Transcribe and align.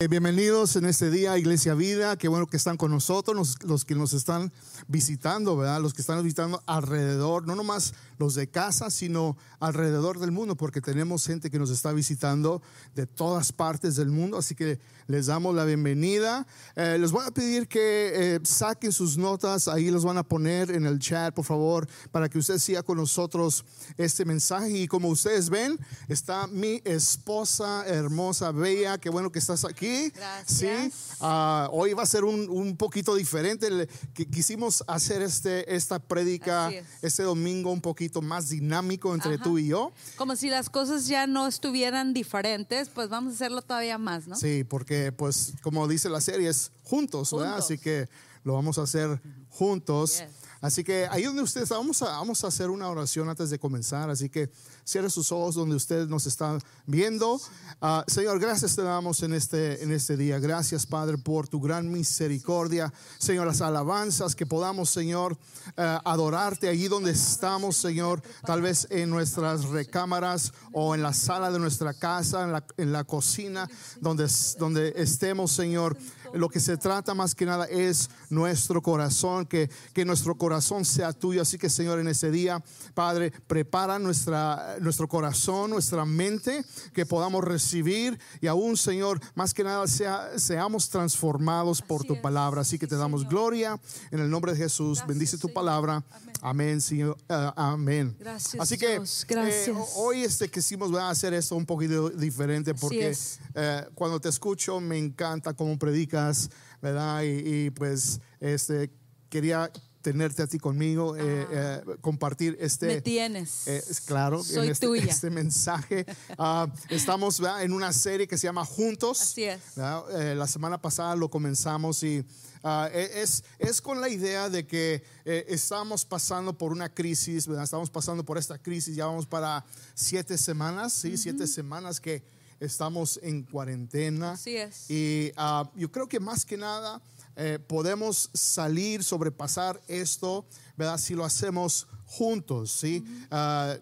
Eh, 0.00 0.06
bienvenidos 0.06 0.76
en 0.76 0.84
este 0.84 1.10
día, 1.10 1.36
Iglesia 1.38 1.74
Vida. 1.74 2.16
Qué 2.16 2.28
bueno 2.28 2.46
que 2.46 2.56
están 2.56 2.76
con 2.76 2.92
nosotros, 2.92 3.36
los, 3.36 3.64
los, 3.64 3.84
que 3.84 3.96
nos 3.96 4.12
están 4.12 4.52
visitando, 4.86 5.56
¿verdad? 5.56 5.80
Los 5.80 5.92
que 5.92 6.02
están 6.02 6.22
visitando 6.22 6.62
alrededor, 6.66 7.48
no 7.48 7.56
nomás 7.56 7.94
los 8.16 8.36
de 8.36 8.48
casa, 8.48 8.90
sino 8.90 9.36
alrededor 9.58 10.20
del 10.20 10.30
mundo, 10.30 10.56
porque 10.56 10.80
tenemos 10.80 11.26
gente 11.26 11.50
que 11.50 11.58
nos 11.58 11.70
está 11.70 11.90
visitando 11.90 12.62
de 12.94 13.06
todas 13.06 13.50
partes 13.52 13.96
del 13.96 14.10
mundo. 14.10 14.38
Así 14.38 14.54
que 14.54 14.78
les 15.08 15.26
damos 15.26 15.52
la 15.52 15.64
bienvenida. 15.64 16.46
Eh, 16.76 16.96
les 17.00 17.10
voy 17.10 17.26
a 17.26 17.32
pedir 17.32 17.66
que 17.66 18.36
eh, 18.36 18.40
saquen 18.44 18.92
sus 18.92 19.18
notas, 19.18 19.66
ahí 19.66 19.90
los 19.90 20.04
van 20.04 20.18
a 20.18 20.22
poner 20.22 20.70
en 20.70 20.86
el 20.86 21.00
chat, 21.00 21.34
por 21.34 21.44
favor, 21.44 21.88
para 22.12 22.28
que 22.28 22.38
usted 22.38 22.58
siga 22.58 22.84
con 22.84 22.98
nosotros 22.98 23.64
este 23.96 24.24
mensaje. 24.24 24.70
Y 24.70 24.86
como 24.86 25.08
ustedes 25.08 25.50
ven, 25.50 25.76
está 26.06 26.46
mi 26.46 26.80
esposa 26.84 27.84
hermosa, 27.84 28.52
bella. 28.52 28.98
Qué 28.98 29.10
bueno 29.10 29.32
que 29.32 29.40
estás 29.40 29.64
aquí. 29.64 29.87
Gracias. 30.14 30.92
Sí. 30.92 31.14
Ah, 31.20 31.68
hoy 31.72 31.92
va 31.94 32.02
a 32.02 32.06
ser 32.06 32.24
un, 32.24 32.48
un 32.48 32.76
poquito 32.76 33.14
diferente. 33.14 33.70
Le- 33.70 33.88
quisimos 34.30 34.84
hacer 34.86 35.22
este, 35.22 35.74
esta 35.74 35.98
prédica 35.98 36.70
es. 36.70 36.84
este 37.02 37.22
domingo 37.22 37.70
un 37.72 37.80
poquito 37.80 38.22
más 38.22 38.48
dinámico 38.48 39.14
entre 39.14 39.34
Ajá. 39.34 39.42
tú 39.44 39.58
y 39.58 39.68
yo. 39.68 39.92
Como 40.16 40.36
si 40.36 40.48
las 40.50 40.70
cosas 40.70 41.06
ya 41.06 41.26
no 41.26 41.46
estuvieran 41.46 42.12
diferentes, 42.14 42.88
pues 42.88 43.08
vamos 43.08 43.32
a 43.32 43.34
hacerlo 43.36 43.62
todavía 43.62 43.98
más, 43.98 44.26
¿no? 44.28 44.36
Sí, 44.36 44.64
porque 44.64 45.12
pues 45.12 45.52
como 45.62 45.86
dice 45.88 46.08
la 46.08 46.20
serie 46.20 46.48
es 46.48 46.70
juntos, 46.84 47.32
¿verdad? 47.32 47.48
Juntos. 47.52 47.64
Así 47.64 47.78
que 47.78 48.08
lo 48.44 48.54
vamos 48.54 48.78
a 48.78 48.82
hacer 48.82 49.20
juntos. 49.50 50.18
Yes. 50.20 50.28
Así 50.60 50.82
que 50.82 51.06
ahí 51.10 51.22
donde 51.22 51.42
usted 51.42 51.62
está, 51.62 51.76
vamos 51.76 52.02
a, 52.02 52.06
vamos 52.06 52.42
a 52.42 52.48
hacer 52.48 52.68
una 52.70 52.88
oración 52.88 53.28
antes 53.28 53.48
de 53.50 53.58
comenzar. 53.60 54.10
Así 54.10 54.28
que 54.28 54.50
cierre 54.88 55.10
sus 55.10 55.30
ojos 55.32 55.54
donde 55.54 55.76
usted 55.76 56.08
nos 56.08 56.26
está 56.26 56.58
viendo. 56.86 57.38
Ah, 57.82 58.04
Señor, 58.06 58.40
gracias 58.40 58.74
te 58.74 58.80
damos 58.80 59.22
en 59.22 59.34
este, 59.34 59.82
en 59.82 59.92
este 59.92 60.16
día. 60.16 60.38
Gracias, 60.38 60.86
Padre, 60.86 61.18
por 61.18 61.46
tu 61.46 61.60
gran 61.60 61.92
misericordia. 61.92 62.90
Señor, 63.18 63.46
las 63.46 63.60
alabanzas 63.60 64.34
que 64.34 64.46
podamos, 64.46 64.88
Señor, 64.88 65.36
eh, 65.76 65.98
adorarte 66.06 66.70
allí 66.70 66.88
donde 66.88 67.10
estamos, 67.10 67.76
Señor. 67.76 68.22
Tal 68.46 68.62
vez 68.62 68.86
en 68.88 69.10
nuestras 69.10 69.66
recámaras 69.66 70.54
o 70.72 70.94
en 70.94 71.02
la 71.02 71.12
sala 71.12 71.50
de 71.50 71.58
nuestra 71.58 71.92
casa, 71.92 72.44
en 72.44 72.52
la, 72.52 72.64
en 72.78 72.90
la 72.90 73.04
cocina, 73.04 73.68
donde, 74.00 74.26
donde 74.58 74.94
estemos, 74.96 75.52
Señor. 75.52 75.98
Lo 76.34 76.48
que 76.48 76.60
se 76.60 76.76
trata 76.76 77.14
más 77.14 77.34
que 77.34 77.46
nada 77.46 77.64
es 77.66 78.10
nuestro 78.28 78.82
corazón, 78.82 79.46
que, 79.46 79.70
que 79.94 80.04
nuestro 80.04 80.36
corazón 80.36 80.84
sea 80.84 81.12
tuyo. 81.12 81.42
Así 81.42 81.58
que, 81.58 81.70
Señor, 81.70 81.98
en 81.98 82.08
ese 82.08 82.30
día, 82.30 82.62
Padre, 82.94 83.32
prepara 83.46 83.98
nuestra, 83.98 84.76
nuestro 84.80 85.08
corazón, 85.08 85.70
nuestra 85.70 86.04
mente, 86.04 86.64
que 86.92 87.06
podamos 87.06 87.44
recibir 87.44 88.18
y 88.40 88.46
aún, 88.46 88.76
Señor, 88.76 89.20
más 89.34 89.54
que 89.54 89.64
nada 89.64 89.86
sea, 89.86 90.38
seamos 90.38 90.88
transformados 90.88 91.82
por 91.82 92.00
Así 92.00 92.08
tu 92.08 92.14
es. 92.14 92.20
palabra. 92.20 92.60
Así 92.62 92.78
que 92.78 92.86
te 92.86 92.96
damos 92.96 93.20
Señor. 93.22 93.32
gloria 93.32 93.80
en 94.10 94.20
el 94.20 94.30
nombre 94.30 94.52
de 94.52 94.58
Jesús. 94.58 94.98
Gracias, 94.98 95.06
Bendice 95.08 95.36
tu 95.36 95.48
Señor. 95.48 95.54
palabra. 95.54 96.04
Amén, 96.40 96.80
Señor. 96.80 97.16
Ah, 97.28 97.52
amén. 97.56 98.16
Gracias, 98.18 98.60
Así 98.60 98.78
que 98.78 98.90
Dios. 98.92 99.24
Gracias. 99.28 99.68
eh, 99.68 99.74
hoy 99.96 100.22
este, 100.22 100.48
quisimos 100.50 100.92
hacer 100.96 101.34
esto 101.34 101.56
un 101.56 101.66
poquito 101.66 102.10
diferente 102.10 102.74
porque 102.74 103.16
eh, 103.54 103.84
cuando 103.94 104.20
te 104.20 104.28
escucho 104.28 104.80
me 104.80 104.98
encanta 104.98 105.54
cómo 105.54 105.78
predicas, 105.78 106.50
¿verdad? 106.80 107.22
Y, 107.22 107.66
y, 107.66 107.70
pues 107.70 108.20
este, 108.40 108.90
quería 109.28 109.70
tenerte 110.02 110.42
a 110.42 110.46
ti 110.46 110.58
conmigo, 110.58 111.16
eh, 111.16 111.46
eh, 111.50 111.82
compartir 112.00 112.56
este... 112.60 112.86
Ah. 112.86 112.94
Me 112.94 113.00
tienes. 113.00 113.66
eh, 113.66 113.82
es 113.90 114.00
claro, 114.00 114.42
Soy 114.42 114.66
en 114.66 114.72
este, 114.72 114.86
tuya. 114.86 115.04
este 115.04 115.30
mensaje. 115.30 116.06
Ah, 116.40 116.72
estamos 116.88 117.40
¿verdad? 117.40 117.62
en 117.62 117.72
una 117.72 117.92
serie 117.92 118.28
que 118.28 118.38
se 118.38 118.46
llama 118.46 118.64
Juntos. 118.64 119.20
Así 119.20 119.44
es. 119.44 119.60
Eh, 119.76 120.34
la 120.36 120.46
semana 120.46 120.80
pasada 120.80 121.16
lo 121.16 121.28
comenzamos 121.28 122.02
y 122.04 122.24
ah, 122.62 122.88
e- 122.92 123.22
es, 123.22 123.42
es 123.58 123.80
con 123.80 124.00
la 124.00 124.08
idea 124.08 124.48
de 124.48 124.66
que 124.66 125.02
eh, 125.24 125.46
estamos 125.48 126.04
pasando 126.04 126.56
por 126.56 126.70
una 126.70 126.88
crisis, 126.94 127.46
¿verdad? 127.48 127.64
estamos 127.64 127.90
pasando 127.90 128.24
por 128.24 128.38
esta 128.38 128.58
crisis, 128.58 128.94
ya 128.94 129.06
vamos 129.06 129.26
para 129.26 129.64
siete 129.94 130.38
semanas, 130.38 130.92
¿sí? 130.92 131.16
siete 131.16 131.46
semanas 131.48 132.00
que 132.00 132.22
estamos 132.60 133.18
en 133.22 133.42
cuarentena. 133.42 134.32
Así 134.32 134.56
es. 134.56 134.88
Y 134.90 135.32
ah, 135.36 135.68
yo 135.74 135.90
creo 135.90 136.08
que 136.08 136.20
más 136.20 136.44
que 136.44 136.56
nada 136.56 137.00
eh, 137.36 137.58
podemos 137.58 138.30
salir, 138.34 139.04
sobrepasar 139.04 139.80
esto, 139.88 140.46
¿verdad? 140.76 140.98
Si 140.98 141.14
lo 141.14 141.24
hacemos 141.24 141.86
juntos, 142.06 142.70
¿sí? 142.72 143.04
Eh, 143.30 143.80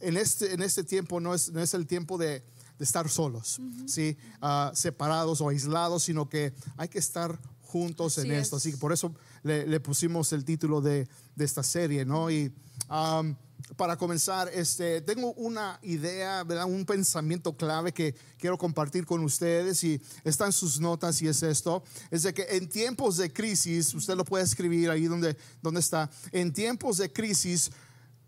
en, 0.00 0.16
este, 0.16 0.52
en 0.52 0.62
este 0.62 0.84
tiempo 0.84 1.20
no 1.20 1.34
es, 1.34 1.50
no 1.50 1.60
es 1.60 1.74
el 1.74 1.86
tiempo 1.86 2.18
de, 2.18 2.44
de 2.78 2.84
estar 2.84 3.08
solos, 3.08 3.60
¿sí? 3.86 4.16
Ah, 4.40 4.70
separados 4.74 5.40
o 5.40 5.48
aislados, 5.48 6.04
sino 6.04 6.28
que 6.28 6.52
hay 6.76 6.88
que 6.88 6.98
estar 6.98 7.38
juntos 7.62 8.18
en 8.18 8.30
Así 8.30 8.34
esto. 8.40 8.56
es. 8.56 8.62
Así 8.62 8.70
que 8.72 8.78
por 8.78 8.92
eso 8.92 9.14
le, 9.42 9.66
le 9.66 9.80
pusimos 9.80 10.32
el 10.32 10.44
título 10.44 10.80
de, 10.80 11.08
de 11.34 11.44
esta 11.44 11.62
serie, 11.62 12.04
¿no? 12.04 12.30
Y 12.30 12.52
um, 12.90 13.34
para 13.76 13.96
comenzar, 13.96 14.50
este, 14.54 15.00
tengo 15.00 15.32
una 15.34 15.78
idea, 15.82 16.44
¿verdad? 16.44 16.66
un 16.66 16.84
pensamiento 16.84 17.56
clave 17.56 17.92
que 17.92 18.14
quiero 18.38 18.56
compartir 18.56 19.04
con 19.04 19.22
ustedes 19.24 19.82
y 19.84 20.00
está 20.24 20.46
en 20.46 20.52
sus 20.52 20.80
notas 20.80 21.20
y 21.20 21.28
es 21.28 21.42
esto, 21.42 21.82
es 22.10 22.22
de 22.22 22.32
que 22.32 22.46
en 22.50 22.68
tiempos 22.68 23.16
de 23.16 23.32
crisis, 23.32 23.92
usted 23.94 24.14
lo 24.14 24.24
puede 24.24 24.44
escribir 24.44 24.90
ahí 24.90 25.06
donde, 25.06 25.36
donde 25.62 25.80
está, 25.80 26.10
en 26.32 26.52
tiempos 26.52 26.98
de 26.98 27.12
crisis, 27.12 27.70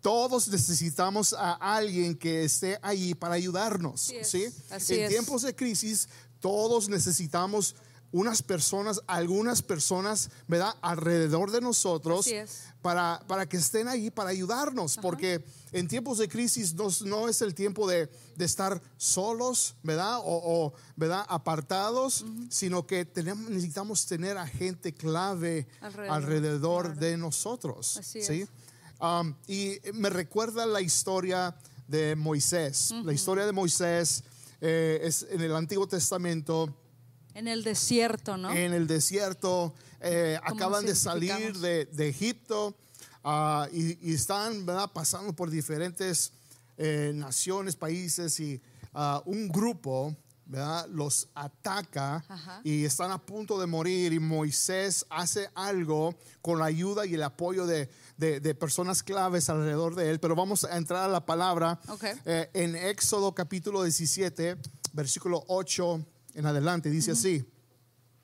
todos 0.01 0.47
necesitamos 0.47 1.33
a 1.33 1.53
alguien 1.53 2.15
que 2.15 2.43
esté 2.43 2.79
allí 2.81 3.15
para 3.15 3.33
ayudarnos. 3.33 4.11
¿sí? 4.23 4.45
En 4.89 5.09
tiempos 5.09 5.41
de 5.41 5.55
crisis, 5.55 6.07
todos 6.39 6.87
necesitamos 6.87 7.75
unas 8.11 8.41
personas, 8.41 9.01
algunas 9.07 9.61
personas, 9.61 10.29
¿verdad? 10.47 10.73
Alrededor 10.81 11.51
de 11.51 11.61
nosotros 11.61 12.27
para, 12.81 13.21
para 13.27 13.47
que 13.47 13.57
estén 13.57 13.87
ahí 13.87 14.09
para 14.09 14.29
ayudarnos, 14.29 14.97
porque 14.97 15.43
en 15.71 15.87
tiempos 15.87 16.17
de 16.17 16.27
crisis 16.27 16.73
no, 16.73 16.87
no 17.05 17.27
es 17.27 17.41
el 17.41 17.53
tiempo 17.53 17.87
de, 17.87 18.09
de 18.35 18.45
estar 18.45 18.81
solos, 18.97 19.75
¿verdad? 19.83 20.17
O, 20.19 20.23
o, 20.25 20.73
¿verdad? 20.95 21.25
Apartados, 21.29 22.25
sino 22.49 22.87
que 22.87 23.05
tenemos, 23.05 23.49
necesitamos 23.49 24.05
tener 24.05 24.37
a 24.37 24.47
gente 24.47 24.93
clave 24.93 25.67
alrededor, 25.81 26.15
Alrededor, 26.15 26.85
claro. 26.85 26.99
de 26.99 27.17
nosotros. 27.17 27.97
Así 27.97 28.21
¿sí? 28.21 28.41
es. 28.41 28.49
Um, 29.01 29.33
y 29.47 29.77
me 29.93 30.09
recuerda 30.09 30.65
la 30.65 30.81
historia 30.81 31.55
de 31.87 32.15
Moisés. 32.15 32.93
La 33.03 33.13
historia 33.13 33.45
de 33.45 33.51
Moisés 33.51 34.23
eh, 34.61 34.99
es 35.03 35.25
en 35.29 35.41
el 35.41 35.55
Antiguo 35.55 35.87
Testamento 35.87 36.75
En 37.39 37.47
el 37.47 37.63
desierto, 37.63 38.35
¿no? 38.37 38.51
en 38.51 38.73
el 38.73 38.85
desierto, 38.85 39.73
eh, 40.01 40.37
¿Cómo 40.45 40.55
acaban 40.55 40.85
de 40.85 40.93
salir 40.95 41.57
de, 41.57 41.85
de 41.85 42.09
Egipto 42.09 42.75
ah, 43.23 43.67
y, 43.71 44.09
y 44.11 44.13
están 44.13 44.65
¿verdad? 44.65 44.91
pasando 44.93 45.31
por 45.33 45.49
diferentes 45.49 46.33
eh, 46.77 47.11
naciones, 47.15 47.75
países 47.77 48.39
y 48.41 48.61
ah, 48.93 49.21
un 49.25 49.47
grupo 49.47 50.15
¿verdad? 50.45 50.85
los 50.89 51.29
ataca 51.33 52.25
Ajá. 52.27 52.59
y 52.63 52.83
están 52.83 53.11
a 53.11 53.19
punto 53.25 53.59
de 53.59 53.67
morir 53.67 54.11
y 54.13 54.19
Moisés 54.19 55.05
hace 55.09 55.49
algo 55.55 56.15
con 56.41 56.59
la 56.59 56.65
ayuda 56.65 57.05
y 57.05 57.13
el 57.13 57.23
apoyo 57.23 57.65
de, 57.67 57.89
de- 58.17 58.39
de 58.41 58.55
personas 58.55 59.01
claves 59.03 59.47
alrededor 59.49 59.95
de 59.95 60.09
él. 60.09 60.19
Pero 60.19 60.35
vamos 60.35 60.63
a 60.65 60.75
entrar 60.75 61.03
a 61.05 61.07
la 61.07 61.25
palabra 61.25 61.79
eh, 62.25 62.49
en 62.53 62.75
Éxodo 62.75 63.33
capítulo 63.33 63.83
17, 63.83 64.57
versículo 64.93 65.43
8 65.47 66.05
en 66.39 66.45
adelante. 66.45 66.89
Dice 66.89 67.11
así. 67.11 67.45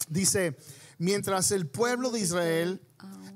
Dice, 0.09 0.57
mientras 0.97 1.51
el 1.51 1.67
pueblo 1.67 2.09
de 2.11 2.19
Israel 2.21 2.81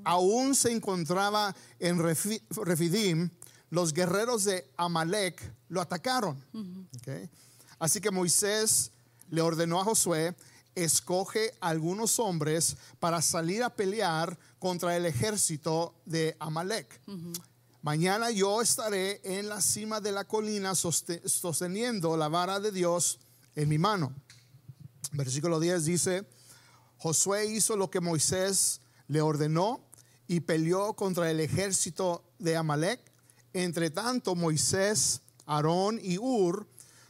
aún 0.05 0.55
se 0.55 0.71
encontraba 0.71 1.53
en 1.79 1.97
Refi- 1.99 2.41
Refidim, 2.63 3.29
los 3.69 3.93
guerreros 3.93 4.45
de 4.45 4.69
Amalek 4.77 5.53
lo 5.67 5.81
atacaron. 5.81 6.37
Así 7.77 7.99
que 8.01 8.09
Moisés 8.11 8.91
le 9.29 9.41
ordenó 9.41 9.79
a 9.79 9.83
Josué, 9.83 10.35
escoge 10.75 11.53
algunos 11.59 12.19
hombres 12.19 12.77
para 12.99 13.21
salir 13.21 13.63
a 13.63 13.69
pelear 13.69 14.37
contra 14.59 14.95
el 14.95 15.05
ejército 15.05 15.93
de 16.05 16.35
Amalek. 16.39 17.01
Mañana 17.81 18.29
yo 18.31 18.61
estaré 18.61 19.21
en 19.23 19.47
la 19.49 19.61
cima 19.61 20.01
de 20.01 20.11
la 20.11 20.25
colina 20.25 20.71
soste- 20.75 21.21
sosteniendo 21.27 22.15
la 22.17 22.27
vara 22.27 22.59
de 22.59 22.71
Dios 22.71 23.19
en 23.55 23.69
mi 23.69 23.77
mano. 23.77 24.13
Versículo 25.11 25.59
10 25.59 25.85
dice, 25.85 26.25
Josué 26.97 27.45
hizo 27.47 27.75
lo 27.75 27.89
que 27.89 27.99
Moisés 27.99 28.81
le 29.07 29.21
ordenó 29.21 29.81
y 30.27 30.41
peleó 30.41 30.93
contra 30.93 31.31
el 31.31 31.39
ejército 31.39 32.23
de 32.37 32.55
Amalek. 32.55 32.99
Entre 33.53 33.89
tanto, 33.89 34.35
Moisés, 34.35 35.21
Aarón 35.45 35.99
y 36.03 36.17
Ur 36.19 36.67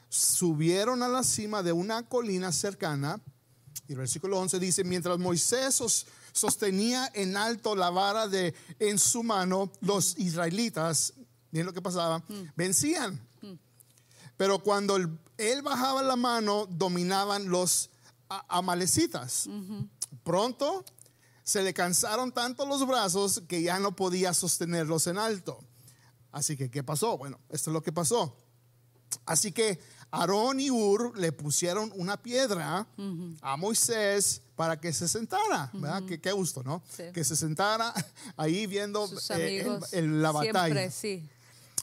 subieron 0.07 1.03
a 1.03 1.07
la 1.07 1.23
cima 1.23 1.61
de 1.61 1.71
una 1.73 2.03
colina 2.07 2.51
cercana. 2.51 3.19
Y 3.87 3.93
el 3.93 3.97
versículo 3.97 4.39
11 4.39 4.59
dice, 4.59 4.83
mientras 4.83 5.17
Moisés 5.19 5.75
sos- 5.75 6.05
sostenía 6.31 7.11
en 7.13 7.35
alto 7.35 7.75
la 7.75 7.89
vara 7.89 8.27
de 8.27 8.53
en 8.79 8.97
su 8.99 9.23
mano, 9.23 9.71
los 9.81 10.17
israelitas, 10.17 11.13
miren 11.51 11.65
lo 11.65 11.73
que 11.73 11.81
pasaba, 11.81 12.23
vencían. 12.55 13.19
Pero 14.37 14.59
cuando 14.59 14.95
el- 14.95 15.19
él 15.39 15.61
bajaba 15.61 16.03
la 16.03 16.15
mano, 16.15 16.65
dominaban 16.69 17.49
los 17.49 17.89
amalecitas. 18.47 19.47
Pronto 20.23 20.83
se 21.43 21.63
le 21.63 21.73
cansaron 21.73 22.31
tanto 22.31 22.65
los 22.65 22.85
brazos 22.85 23.41
que 23.47 23.61
ya 23.63 23.79
no 23.79 23.95
podía 23.95 24.33
sostenerlos 24.33 25.07
en 25.07 25.17
alto. 25.17 25.59
Así 26.31 26.55
que, 26.55 26.69
¿qué 26.69 26.83
pasó? 26.83 27.17
Bueno, 27.17 27.39
esto 27.49 27.71
es 27.71 27.73
lo 27.73 27.81
que 27.81 27.91
pasó. 27.91 28.35
Así 29.25 29.51
que 29.51 29.79
Aarón 30.11 30.59
y 30.59 30.69
Ur 30.69 31.17
le 31.17 31.31
pusieron 31.31 31.91
una 31.95 32.17
piedra 32.21 32.85
a 33.41 33.57
Moisés 33.57 34.41
para 34.55 34.79
que 34.79 34.93
se 34.93 35.07
sentara, 35.07 35.69
¿verdad? 35.73 36.03
Qué, 36.07 36.19
qué 36.21 36.31
gusto, 36.31 36.61
¿no? 36.63 36.83
Sí. 36.95 37.03
Que 37.13 37.23
se 37.23 37.35
sentara 37.35 37.93
ahí 38.37 38.67
viendo 38.67 39.09
eh, 39.35 39.67
el- 39.93 40.21
la 40.21 40.31
batalla. 40.31 40.65
Siempre, 40.65 40.91
sí. 40.91 41.27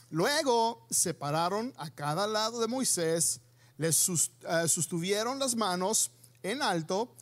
Luego 0.09 0.85
separaron 0.89 1.73
a 1.77 1.89
cada 1.89 2.27
lado 2.27 2.61
de 2.61 2.67
Moisés, 2.67 3.41
le 3.77 3.91
sus- 3.93 4.31
eh, 4.49 4.67
sostuvieron 4.67 5.39
las 5.39 5.55
manos 5.55 6.11
en 6.43 6.61
alto, 6.61 7.13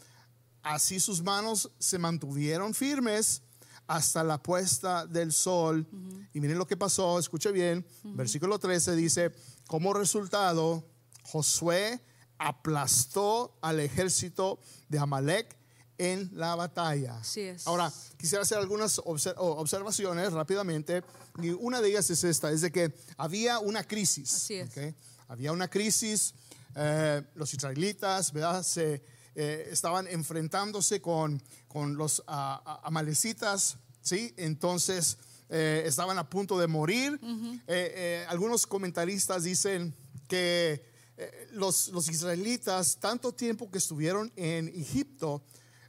así 0.63 1.00
sus 1.00 1.22
manos 1.22 1.69
se 1.80 1.98
mantuvieron 1.98 2.74
firmes 2.74 3.42
hasta 3.88 4.24
la 4.24 4.42
puesta 4.42 5.06
del 5.06 5.31
sol. 5.31 5.88
Y 6.34 6.40
miren 6.40 6.57
lo 6.57 6.66
que 6.68 6.75
pasó, 6.78 7.19
escuche 7.19 7.52
bien, 7.52 7.86
versículo 8.04 8.57
13 8.60 8.96
dice, 8.96 9.31
como 9.68 9.94
resultado, 9.94 10.84
Josué 11.24 12.02
aplastó 12.38 13.57
al 13.62 13.80
ejército 13.80 14.60
de 14.90 15.00
Amalek 15.00 15.56
en 15.98 16.30
la 16.34 16.56
batalla. 16.56 17.18
Así 17.18 17.42
es. 17.42 17.68
Ahora, 17.68 17.92
quisiera 18.18 18.42
hacer 18.42 18.57
algunas 18.57 19.00
observaciones 19.04 20.34
rápidamente. 20.34 21.04
Y 21.42 21.50
una 21.52 21.80
de 21.81 21.90
ellas 21.90 22.10
es 22.10 22.24
esta, 22.24 22.52
es 22.52 22.62
de 22.62 22.72
que 22.72 22.94
había 23.18 23.60
una 23.60 23.84
crisis. 23.84 24.34
Así 24.34 24.56
es. 24.56 24.69
Había 25.28 25.52
una 25.52 25.68
crisis. 25.69 26.34
Eh, 26.75 27.24
los 27.36 27.54
israelitas, 27.54 28.33
¿verdad? 28.33 28.62
Se, 28.63 29.01
eh, 29.33 29.68
estaban 29.72 30.07
enfrentándose 30.07 31.01
con, 31.01 31.42
con 31.68 31.95
los 31.95 32.22
amalecitas, 32.27 33.77
¿sí? 34.01 34.33
Entonces, 34.38 35.18
eh, 35.50 35.83
estaban 35.86 36.18
a 36.18 36.30
punto 36.30 36.60
de 36.60 36.68
morir. 36.68 37.19
Algunos 38.27 38.68
comentaristas 38.68 39.44
dicen 39.44 39.94
que 40.27 40.83
los, 41.51 41.89
los 41.89 42.10
israelitas, 42.10 42.98
tanto 43.00 43.33
tiempo 43.33 43.71
que 43.71 43.78
estuvieron 43.78 44.31
en 44.36 44.68
Egipto, 44.68 45.44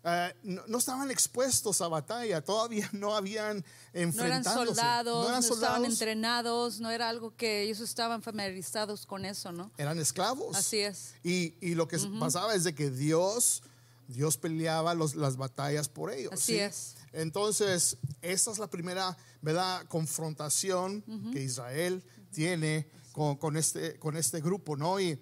eh, 0.08 0.32
no, 0.44 0.62
no 0.68 0.78
estaban 0.78 1.10
expuestos 1.10 1.80
a 1.80 1.88
batalla, 1.88 2.40
todavía 2.40 2.88
no 2.92 3.16
habían 3.16 3.56
No 3.56 3.62
eran 3.92 4.08
enfrentándose. 4.08 4.66
soldados, 4.66 5.24
no, 5.24 5.28
eran 5.30 5.40
estaban 5.42 5.58
soldados, 5.60 5.88
entrenados, 5.88 6.80
no 6.80 6.90
era 6.92 7.08
algo 7.08 7.34
que 7.36 7.62
ellos 7.62 7.80
estaban 7.80 8.22
familiarizados 8.22 9.04
con 9.04 9.24
eso, 9.24 9.50
¿no? 9.50 9.72
eran 9.78 9.98
esclavos. 9.98 10.54
Así 10.56 10.78
es. 10.78 11.14
Y, 11.24 11.54
y 11.60 11.74
lo 11.74 11.88
que 11.88 11.98
pasaba 12.20 12.54
es 12.54 12.62
de 12.62 12.74
que 12.74 12.90
Dios, 12.90 13.62
Dios 14.06 14.36
peleaba 14.36 14.94
los- 14.94 15.16
las 15.16 15.36
batallas 15.36 15.88
por 15.88 16.12
ellos. 16.12 16.32
Así 16.32 16.52
¿sí? 16.52 16.58
es. 16.60 16.94
Entonces, 17.12 17.96
esta 18.22 18.50
es 18.52 18.58
la 18.58 18.68
primera, 18.68 19.16
¿verdad? 19.42 19.84
Confrontación 19.88 21.02
que 21.32 21.42
Israel 21.42 22.04
tiene 22.32 22.88
con, 23.12 23.36
con 23.36 23.56
este, 23.56 23.98
con 23.98 24.16
este 24.16 24.40
grupo, 24.40 24.76
¿no? 24.76 25.00
Y 25.00 25.18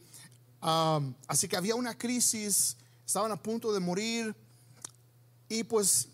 um, 0.63 1.15
así 1.29 1.49
que 1.49 1.57
había 1.57 1.75
una 1.75 1.97
crisis, 1.97 2.77
estaban 3.07 3.31
a 3.33 3.41
punto 3.41 3.73
de 3.73 3.81
morir 3.81 4.35
y 5.59 5.65
pues 5.65 6.09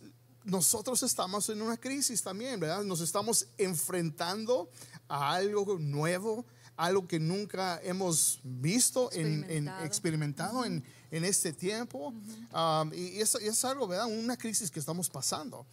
nosotros 0.45 1.03
estamos 1.03 1.49
en 1.49 1.61
una 1.63 1.77
crisis 1.77 2.23
también, 2.23 2.59
¿verdad? 2.61 2.83
Nos 2.85 3.01
estamos 3.01 3.47
enfrentando 3.59 4.69
a 5.09 5.33
algo 5.33 5.79
nuevo, 5.79 6.47
algo 6.77 7.07
que 7.07 7.19
nunca 7.21 7.81
hemos 7.83 8.41
visto, 8.43 9.11
en, 9.13 9.45
en- 9.45 9.69
Experimentado. 9.69 9.85
experimentado 9.85 10.65
en, 10.65 10.85
en 11.11 11.25
este 11.25 11.53
tiempo. 11.53 12.15
Um, 12.53 12.93
y 12.95 13.21
es, 13.21 13.35
es 13.37 13.65
algo, 13.65 13.87
¿verdad? 13.87 14.07
Una 14.07 14.37
crisis 14.37 14.71
que 14.71 14.81
estamos 14.81 15.09
pasando. 15.11 15.67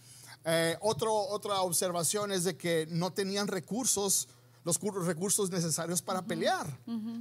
Eh, 0.45 0.77
otro, 0.81 1.13
otra 1.13 1.61
observación 1.61 2.31
es 2.31 2.43
de 2.43 2.55
que 2.57 2.87
no 2.89 3.11
tenían 3.11 3.47
recursos, 3.47 4.27
los 4.63 4.79
cur- 4.79 5.03
recursos 5.05 5.49
necesarios 5.49 6.01
para 6.01 6.21
pelear, 6.25 6.67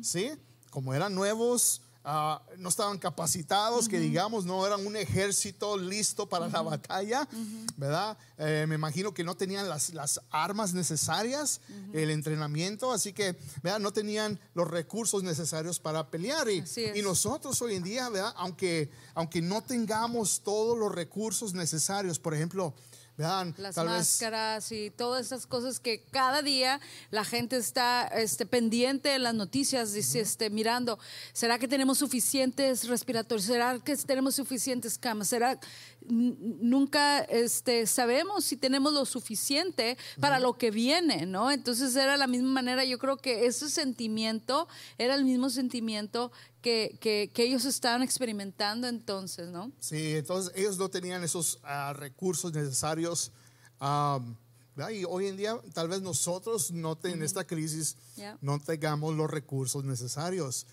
¿sí? 0.03 0.31
Como 0.71 0.93
eran 0.95 1.15
nuevos, 1.15 1.81
ah, 2.07 2.41
no 2.57 2.71
estaban 2.71 2.99
capacitados, 2.99 3.89
que 3.89 4.01
digamos, 4.01 4.47
no 4.47 4.67
eran 4.67 4.87
un 4.87 4.97
ejército 4.97 5.77
listo 5.77 6.27
para 6.29 6.49
la 6.49 6.63
batalla, 6.63 7.29
¿verdad? 7.77 8.17
Eh, 8.39 8.65
me 8.69 8.77
imagino 8.77 9.13
que 9.13 9.25
no 9.25 9.37
tenían 9.37 9.69
las, 9.69 9.93
las 9.93 10.21
armas 10.31 10.73
necesarias, 10.73 11.61
el 11.93 12.11
entrenamiento, 12.11 12.93
así 12.93 13.13
que, 13.13 13.37
¿verdad? 13.63 13.81
No 13.81 13.93
tenían 13.93 14.39
los 14.55 14.69
recursos 14.69 15.23
necesarios 15.23 15.79
para 15.81 16.09
pelear. 16.09 16.49
Y, 16.49 16.65
y 16.95 17.03
nosotros 17.03 17.61
hoy 17.61 17.75
en 17.75 17.83
día, 17.83 18.09
¿verdad? 18.09 18.33
Aunque, 18.37 18.89
aunque 19.15 19.43
no 19.43 19.63
tengamos 19.63 20.41
todos 20.43 20.79
los 20.79 20.95
recursos 20.95 21.53
necesarios, 21.53 22.19
por 22.19 22.35
ejemplo, 22.35 22.73
vean, 23.17 23.55
Las 23.59 23.75
tal 23.75 23.89
vez 23.89 23.97
máscaras 23.97 24.73
y 24.73 24.91
todas 24.91 25.27
esas 25.27 25.47
cosas 25.47 25.81
que 25.81 26.03
cada 26.11 26.43
día 26.43 26.81
la 27.11 27.25
gente 27.25 27.57
está 27.57 28.07
este, 28.09 28.47
pendiente 28.47 29.09
de 29.09 29.19
las 29.19 29.35
noticias, 29.35 29.93
dice, 29.93 30.21
este, 30.21 30.51
mirando, 30.51 30.99
¿será 31.33 31.59
que 31.59 31.69
tenemos 31.69 31.99
suficientes 31.99 32.89
respiratorios? 32.89 33.47
¿Será 33.47 33.79
que 33.79 33.97
tenemos 33.97 34.35
suficientes 34.35 34.99
camas? 34.99 35.29
¿Será? 35.29 35.59
Nunca 36.09 37.21
este, 37.21 37.87
sabemos 37.87 38.45
si 38.45 38.57
tenemos 38.57 38.93
lo 38.93 39.05
suficiente 39.05 39.97
para 40.21 40.41
lo 40.41 40.55
que 40.55 40.71
viene, 40.71 41.27
¿no? 41.27 41.51
Entonces 41.51 41.95
era 41.97 42.17
la 42.17 42.27
misma 42.27 42.51
manera, 42.51 42.85
yo 42.85 42.99
creo 42.99 43.17
que 43.17 43.47
ese 43.47 43.69
sentimiento 43.69 44.69
era 44.99 45.15
el 45.15 45.25
mismo 45.25 45.51
sentimiento 45.51 46.33
que, 46.63 46.99
que, 47.01 47.31
que 47.33 47.45
ellos 47.45 47.65
estaban 47.65 48.03
experimentando 48.03 48.89
entonces, 48.89 49.49
¿no? 49.49 49.73
Sí, 49.81 50.17
entonces 50.17 50.53
ellos 50.57 50.79
no 50.79 50.89
tenían 50.89 51.23
esos 51.23 51.59
ah, 51.63 51.93
recursos 51.95 52.53
necesarios. 52.53 53.33
¿verdad? 53.79 54.91
y 54.91 55.05
hoy 55.05 55.27
en 55.27 55.37
día, 55.37 55.59
tal 55.73 55.89
vez 55.89 56.03
nosotros 56.03 56.71
no 56.71 56.99
en 57.05 57.23
esta 57.23 57.47
crisis 57.47 57.97
no 58.41 58.59
tengamos 58.59 59.15
los 59.15 59.31
recursos 59.31 59.85
necesarios. 59.85 60.67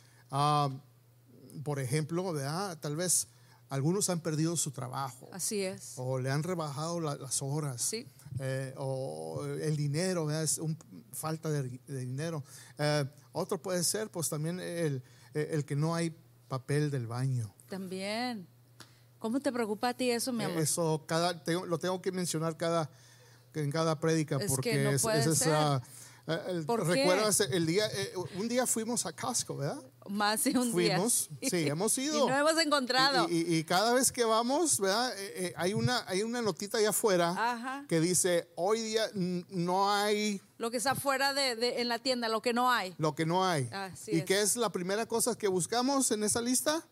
Por 1.63 1.79
ejemplo, 1.79 2.33
¿verdad? 2.33 2.77
tal 2.79 2.95
vez 2.95 3.27
algunos 3.73 4.09
han 4.09 4.19
perdido 4.19 4.55
su 4.55 4.71
trabajo 4.71 5.29
Así 5.33 5.61
es. 5.63 5.93
o 5.97 6.19
le 6.19 6.29
han 6.29 6.43
rebajado 6.43 6.99
la- 6.99 7.15
las 7.15 7.41
horas. 7.41 7.81
Sí. 7.81 8.05
eh, 8.39 8.73
o 8.77 9.43
el 9.45 9.75
dinero, 9.75 10.25
¿verdad? 10.25 10.43
es 10.43 10.57
un, 10.57 10.77
falta 11.11 11.49
de, 11.51 11.63
de 11.87 11.99
dinero. 11.99 12.43
Eh, 12.79 13.05
otro 13.31 13.61
puede 13.61 13.83
ser, 13.83 14.09
pues 14.09 14.27
también 14.29 14.59
el, 14.59 15.03
el 15.33 15.65
que 15.65 15.75
no 15.75 15.93
hay 15.95 16.15
papel 16.47 16.89
del 16.91 17.05
baño. 17.07 17.53
También. 17.69 18.47
¿Cómo 19.19 19.39
te 19.39 19.51
preocupa 19.51 19.89
a 19.89 19.93
ti 19.93 20.09
eso, 20.11 20.33
mi 20.33 20.43
amor? 20.43 20.57
Eso 20.59 21.03
cada, 21.07 21.43
tengo- 21.43 21.65
lo 21.65 21.77
tengo 21.79 22.01
que 22.01 22.11
mencionar 22.11 22.57
cada, 22.57 22.89
en 23.53 23.71
cada 23.71 23.99
prédica 23.99 24.39
porque 24.47 24.83
no 24.83 24.89
es 24.91 25.03
esa- 25.05 25.81
eh, 26.27 26.39
el- 26.49 26.65
¿Por 26.65 26.81
qué? 26.87 27.01
¿Recuerdas 27.03 27.39
el 27.41 27.65
día? 27.65 27.85
eh, 27.91 28.13
un 28.37 28.47
día 28.47 28.65
fuimos 28.67 29.05
a 29.05 29.13
Costco, 29.13 29.57
¿verdad? 29.57 29.81
Más 30.09 30.43
de 30.43 30.57
un 30.57 30.71
Fuimos, 30.71 31.29
día. 31.39 31.49
sí, 31.49 31.67
hemos 31.67 31.97
ido. 31.97 32.25
Y 32.27 32.29
no 32.29 32.37
hemos 32.37 32.61
encontrado. 32.61 33.27
Y, 33.29 33.37
y- 33.41 33.55
y 33.57 33.63
cada 33.63 33.93
vez 33.93 34.11
que 34.11 34.23
vamos, 34.25 34.79
¿verdad? 34.79 35.13
Eh, 35.17 35.33
eh, 35.47 35.53
hay, 35.55 35.73
una, 35.73 36.03
hay 36.07 36.23
una 36.23 36.41
notita 36.41 36.77
allá 36.77 36.89
afuera 36.89 37.29
Ajá. 37.29 37.85
que 37.87 37.99
dice, 38.01 38.49
hoy 38.55 38.81
día 38.81 39.09
no 39.13 39.91
hay 39.93 40.41
Lo 40.57 40.71
que 40.71 40.77
está 40.77 40.95
fuera 40.95 41.33
de, 41.33 41.55
de- 41.55 41.81
en 41.81 41.87
la 41.87 41.99
tienda, 41.99 42.27
lo 42.29 42.41
que 42.41 42.53
no 42.53 42.69
hay. 42.71 42.93
lo 42.97 43.15
que 43.15 43.25
no 43.25 43.45
hay. 43.45 43.69
Así 43.71 44.11
¿Y 44.11 44.19
es. 44.19 44.25
qué 44.25 44.41
es 44.41 44.55
la 44.57 44.71
primera 44.71 45.05
cosa 45.05 45.37
que 45.37 45.47
buscamos 45.47 46.11
en 46.11 46.23
esa 46.23 46.41
lista? 46.41 46.85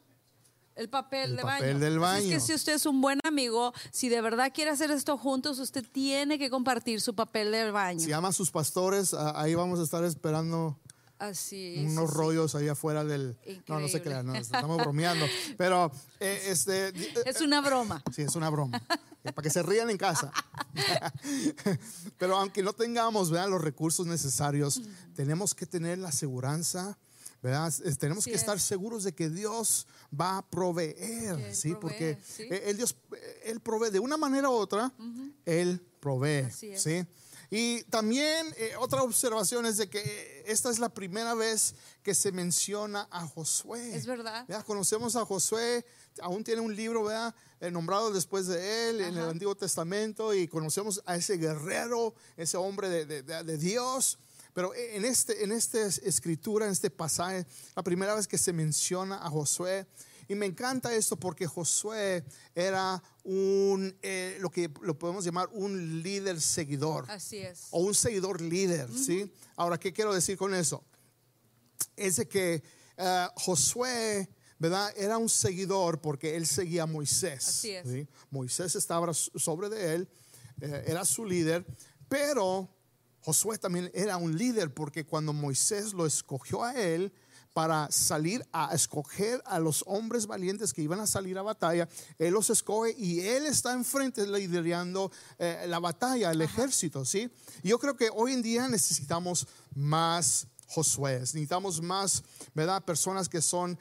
El 0.82 0.90
papel 0.90 1.30
El 1.32 1.36
de 1.38 1.42
papel 1.44 1.74
baño. 1.74 1.80
del 1.80 2.04
Así 2.04 2.18
es 2.18 2.24
baño. 2.26 2.30
que 2.32 2.40
si 2.40 2.54
usted 2.56 2.74
es 2.74 2.86
un 2.88 3.02
buen 3.02 3.20
amigo, 3.24 3.72
si 3.92 4.10
de 4.10 4.20
verdad 4.20 4.52
quiere 4.54 4.72
hacer 4.72 4.90
esto 4.92 5.16
juntos, 5.18 5.60
usted 5.60 5.86
tiene 5.92 6.40
que 6.40 6.50
compartir 6.50 7.02
su 7.02 7.14
papel 7.14 7.52
del 7.52 7.72
baño. 7.72 8.00
Si 8.00 8.08
llama 8.08 8.30
a 8.30 8.34
sus 8.34 8.50
pastores, 8.50 9.14
ahí 9.14 9.54
vamos 9.54 9.80
a 9.80 9.84
estar 9.84 10.04
esperando 10.04 10.80
Así 11.20 11.76
es. 11.78 11.92
unos 11.92 12.10
rollos 12.12 12.56
ahí 12.56 12.68
afuera 12.68 13.04
del... 13.04 13.38
No, 13.68 13.80
no 13.80 13.88
se 13.88 13.98
Increíble. 13.98 14.02
crean, 14.02 14.26
no, 14.26 14.36
estamos 14.36 14.78
bromeando. 14.84 15.26
Pero, 15.56 15.92
eh, 16.20 16.46
este... 16.48 16.88
eh, 16.88 17.14
Es 17.26 17.42
una 17.42 17.62
broma. 17.62 18.02
Sí, 18.12 18.24
es 18.24 18.36
una 18.36 18.50
broma. 18.50 18.82
Eh, 19.24 19.32
Para 19.34 19.44
que 19.44 19.52
se 19.52 19.62
rían 19.62 19.88
en 19.92 19.98
casa. 20.00 20.32
Pero 22.18 22.38
aunque 22.38 22.64
no 22.64 22.74
tengamos 22.74 23.30
¿verdad? 23.30 23.50
los 23.50 23.62
recursos 23.62 24.08
necesarios, 24.08 24.82
tenemos 25.16 25.54
que 25.54 25.68
tener 25.68 26.00
la 26.00 26.10
aseguranza, 26.10 26.98
¿verdad? 27.42 27.74
Tenemos 28.00 28.24
Así 28.24 28.32
que 28.32 28.36
estar 28.38 28.58
es. 28.58 28.64
seguros 28.64 29.04
de 29.04 29.14
que 29.14 29.30
Dios 29.30 29.88
va 30.20 30.38
a 30.38 30.42
proveer, 30.50 30.96
Que 31.38 31.50
Él 31.50 31.56
¿sí? 31.56 31.70
provee, 31.70 31.82
Porque 31.82 32.18
sí. 32.26 32.48
Él, 32.50 32.78
Dios, 32.78 32.96
Él 33.44 33.60
provee 33.62 33.90
de 33.90 34.00
una 34.00 34.18
manera 34.18 34.50
u 34.50 34.54
otra, 34.54 34.92
Él 35.46 35.82
provee, 36.00 36.46
Así 36.46 36.70
es. 36.72 36.82
¿sí? 36.84 37.06
Y 37.54 37.84
también 37.84 38.48
eh, 38.56 38.76
otra 38.80 39.04
observación 39.04 39.66
es 39.66 39.76
de 39.76 39.90
que 39.90 40.00
eh, 40.00 40.44
esta 40.48 40.70
es 40.70 40.80
la 40.80 40.88
primera 40.88 41.34
vez 41.34 41.76
que 42.02 42.16
se 42.16 42.32
menciona 42.32 43.10
a 43.12 43.28
Josué. 43.28 43.94
Es 43.94 44.06
verdad. 44.06 44.46
Ya 44.48 44.64
conocemos 44.64 45.18
a 45.18 45.26
Josué, 45.26 45.86
aún 46.22 46.46
tiene 46.46 46.62
un 46.62 46.74
libro, 46.74 47.04
¿verdad? 47.04 47.36
Eh, 47.60 47.70
nombrado 47.70 48.10
después 48.14 48.48
de 48.48 48.90
él 48.90 49.02
en 49.02 49.16
el 49.16 49.20
Ajá. 49.24 49.32
Antiguo 49.32 49.54
Testamento 49.56 50.34
y 50.34 50.48
conocemos 50.48 51.02
a 51.06 51.18
ese 51.18 51.36
guerrero, 51.36 52.16
ese 52.38 52.56
hombre 52.56 52.88
de, 52.88 53.06
de- 53.06 53.22
de- 53.24 53.44
de 53.44 53.58
Dios. 53.58 54.18
Pero 54.53 54.74
en 54.75 55.05
este, 55.05 55.43
en 55.43 55.51
esta 55.51 55.86
escritura, 55.86 56.65
en 56.65 56.72
este 56.72 56.89
pasaje, 56.89 57.46
la 57.75 57.84
primera 57.84 58.15
vez 58.15 58.27
que 58.27 58.38
se 58.38 58.51
menciona 58.51 59.25
a 59.25 59.29
Josué, 59.29 59.88
y 60.31 60.36
me 60.36 60.46
encanta 60.46 60.96
esto 60.96 61.17
porque 61.17 61.46
Josué 61.46 62.24
era 62.55 63.03
un, 63.25 63.93
eh, 64.01 64.38
lo 64.39 64.50
que 64.50 64.72
lo 64.81 64.98
podemos 64.98 65.25
llamar 65.25 65.50
un 65.51 66.01
líder 66.01 66.39
seguidor. 66.39 67.10
Así 67.12 67.39
es. 67.39 67.67
O 67.72 67.81
un 67.81 67.93
seguidor 67.93 68.39
líder, 68.39 68.89
¿sí? 68.93 69.29
Ahora, 69.58 69.77
¿qué 69.77 69.91
quiero 69.91 70.13
decir 70.13 70.38
con 70.38 70.55
eso? 70.55 70.86
Es 71.98 72.15
de 72.15 72.29
que 72.29 72.63
eh, 72.96 73.27
Josué, 73.36 74.29
¿verdad? 74.58 74.93
Era 74.96 75.17
un 75.17 75.27
seguidor 75.27 76.00
porque 76.00 76.38
él 76.38 76.48
seguía 76.48 76.84
a 76.84 76.88
Moisés. 76.88 77.46
Así 77.50 77.72
es. 77.72 77.88
¿sí? 77.89 78.08
Moisés 78.29 78.75
estaba 78.75 79.13
sobre 79.13 79.67
de 79.67 79.96
él, 79.96 80.10
eh, 80.62 80.86
era 80.88 81.03
su 81.03 81.25
líder, 81.25 81.65
pero 82.08 82.70
Josué 83.22 83.58
también 83.58 83.92
era 83.94 84.18
un 84.18 84.38
líder 84.38 84.74
porque 84.74 85.06
cuando 85.06 85.34
Moisés 85.34 85.94
lo 85.94 86.06
escogió 86.06 86.63
a 86.63 86.74
él, 86.74 87.13
para 87.54 87.92
salir 87.92 88.46
a 88.51 88.74
escoger 88.74 89.42
a 89.46 89.60
los 89.60 89.84
hombres 89.88 90.25
valientes 90.25 90.74
que 90.74 90.82
iban 90.82 91.00
a 91.00 91.08
salir 91.08 91.38
a 91.38 91.42
batalla. 91.42 91.88
Él 92.18 92.34
los 92.34 92.50
escoge 92.50 92.96
y 92.98 93.20
él 93.22 93.46
está 93.46 93.74
enfrente 93.74 94.25
liderando 94.25 95.12
eh, 95.38 95.66
la 95.68 95.80
batalla, 95.80 96.32
el 96.32 96.42
ejército, 96.42 97.04
¿sí? 97.04 97.30
Yo 97.63 97.78
creo 97.80 97.96
que 97.96 98.10
hoy 98.13 98.34
en 98.34 98.42
día 98.42 98.68
necesitamos 98.68 99.48
más 99.75 100.48
Josué, 100.68 101.20
necesitamos 101.20 101.82
más, 101.82 102.24
¿verdad? 102.54 102.84
Personas 102.86 103.28
que 103.28 103.42
son 103.42 103.78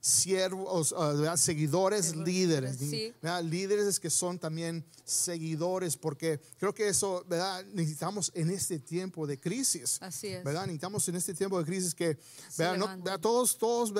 siervos, 0.00 0.92
uh, 0.92 1.18
¿verdad? 1.18 1.36
seguidores, 1.36 2.14
líderes, 2.14 2.78
sí. 2.78 3.12
líderes 3.42 3.98
que 3.98 4.10
son 4.10 4.38
también 4.38 4.84
seguidores, 5.04 5.96
porque 5.96 6.40
creo 6.58 6.72
que 6.72 6.88
eso, 6.88 7.24
¿verdad? 7.26 7.64
Necesitamos 7.72 8.30
en 8.34 8.50
este 8.50 8.78
tiempo 8.78 9.26
de 9.26 9.40
crisis, 9.40 9.98
Así 10.00 10.28
es. 10.28 10.44
¿verdad? 10.44 10.62
Necesitamos 10.62 11.08
en 11.08 11.16
este 11.16 11.34
tiempo 11.34 11.58
de 11.58 11.64
crisis 11.64 11.94
que. 11.94 12.16
No- 12.58 13.18
todos, 13.20 13.58
todos, 13.58 13.92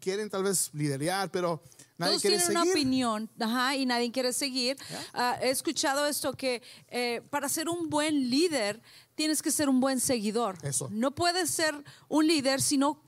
quieren 0.00 0.28
tal 0.28 0.42
vez 0.42 0.70
liderar, 0.72 1.30
pero 1.30 1.62
nadie 1.98 2.12
Todos 2.12 2.22
quiere 2.22 2.38
tienen 2.38 2.56
una 2.56 2.70
opinión, 2.70 3.30
ajá, 3.38 3.76
y 3.76 3.86
nadie 3.86 4.10
quiere 4.10 4.32
seguir. 4.32 4.76
Ah, 5.12 5.38
he 5.40 5.50
escuchado 5.50 6.06
esto 6.06 6.32
que 6.32 6.62
eh, 6.88 7.22
para 7.30 7.48
ser 7.48 7.68
un 7.68 7.88
buen 7.88 8.28
líder 8.28 8.82
tienes 9.14 9.40
que 9.40 9.50
ser 9.50 9.68
un 9.68 9.80
buen 9.80 10.00
seguidor. 10.00 10.58
Eso. 10.62 10.88
No 10.90 11.14
puedes 11.14 11.50
ser 11.50 11.74
un 12.08 12.26
líder 12.26 12.60
si 12.60 12.76
no 12.76 13.00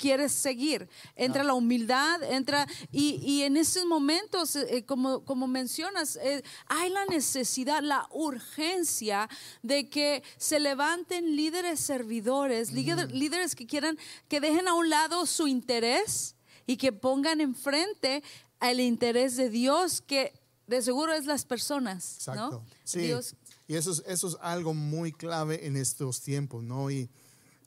quieres 0.00 0.32
seguir. 0.32 0.88
Entra 1.14 1.44
la 1.44 1.54
humildad, 1.54 2.22
entra 2.22 2.66
y, 2.90 3.16
y 3.22 3.42
en 3.42 3.56
estos 3.56 3.84
momentos, 3.86 4.56
eh, 4.56 4.84
como, 4.86 5.24
como 5.24 5.46
mencionas, 5.46 6.16
eh, 6.22 6.42
hay 6.66 6.88
la 6.90 7.04
necesidad, 7.06 7.82
la 7.82 8.08
urgencia 8.10 9.28
de 9.62 9.88
que 9.88 10.22
se 10.38 10.58
levanten 10.58 11.36
líderes 11.36 11.80
servidores, 11.80 12.72
líder- 12.72 13.12
líderes 13.12 13.54
que 13.54 13.66
quieran, 13.66 13.98
que 14.28 14.40
dejen 14.40 14.66
a 14.68 14.74
un 14.74 14.88
lado 14.88 15.26
su 15.26 15.46
interés 15.46 16.34
y 16.66 16.76
que 16.76 16.92
pongan 16.92 17.40
enfrente 17.40 18.22
el 18.60 18.80
interés 18.80 19.36
de 19.36 19.50
Dios, 19.50 20.00
que 20.00 20.32
de 20.66 20.82
seguro 20.82 21.12
es 21.12 21.26
las 21.26 21.44
personas, 21.44 22.14
Exacto. 22.16 22.50
¿no? 22.50 22.64
Sí. 22.84 23.00
Dios, 23.00 23.34
Y 23.66 23.74
eso 23.76 23.90
es, 23.92 24.02
eso 24.06 24.28
es 24.28 24.36
algo 24.40 24.72
muy 24.74 25.12
clave 25.12 25.66
en 25.66 25.76
estos 25.76 26.20
tiempos, 26.22 26.62
¿no? 26.62 26.90
Y, 26.90 27.08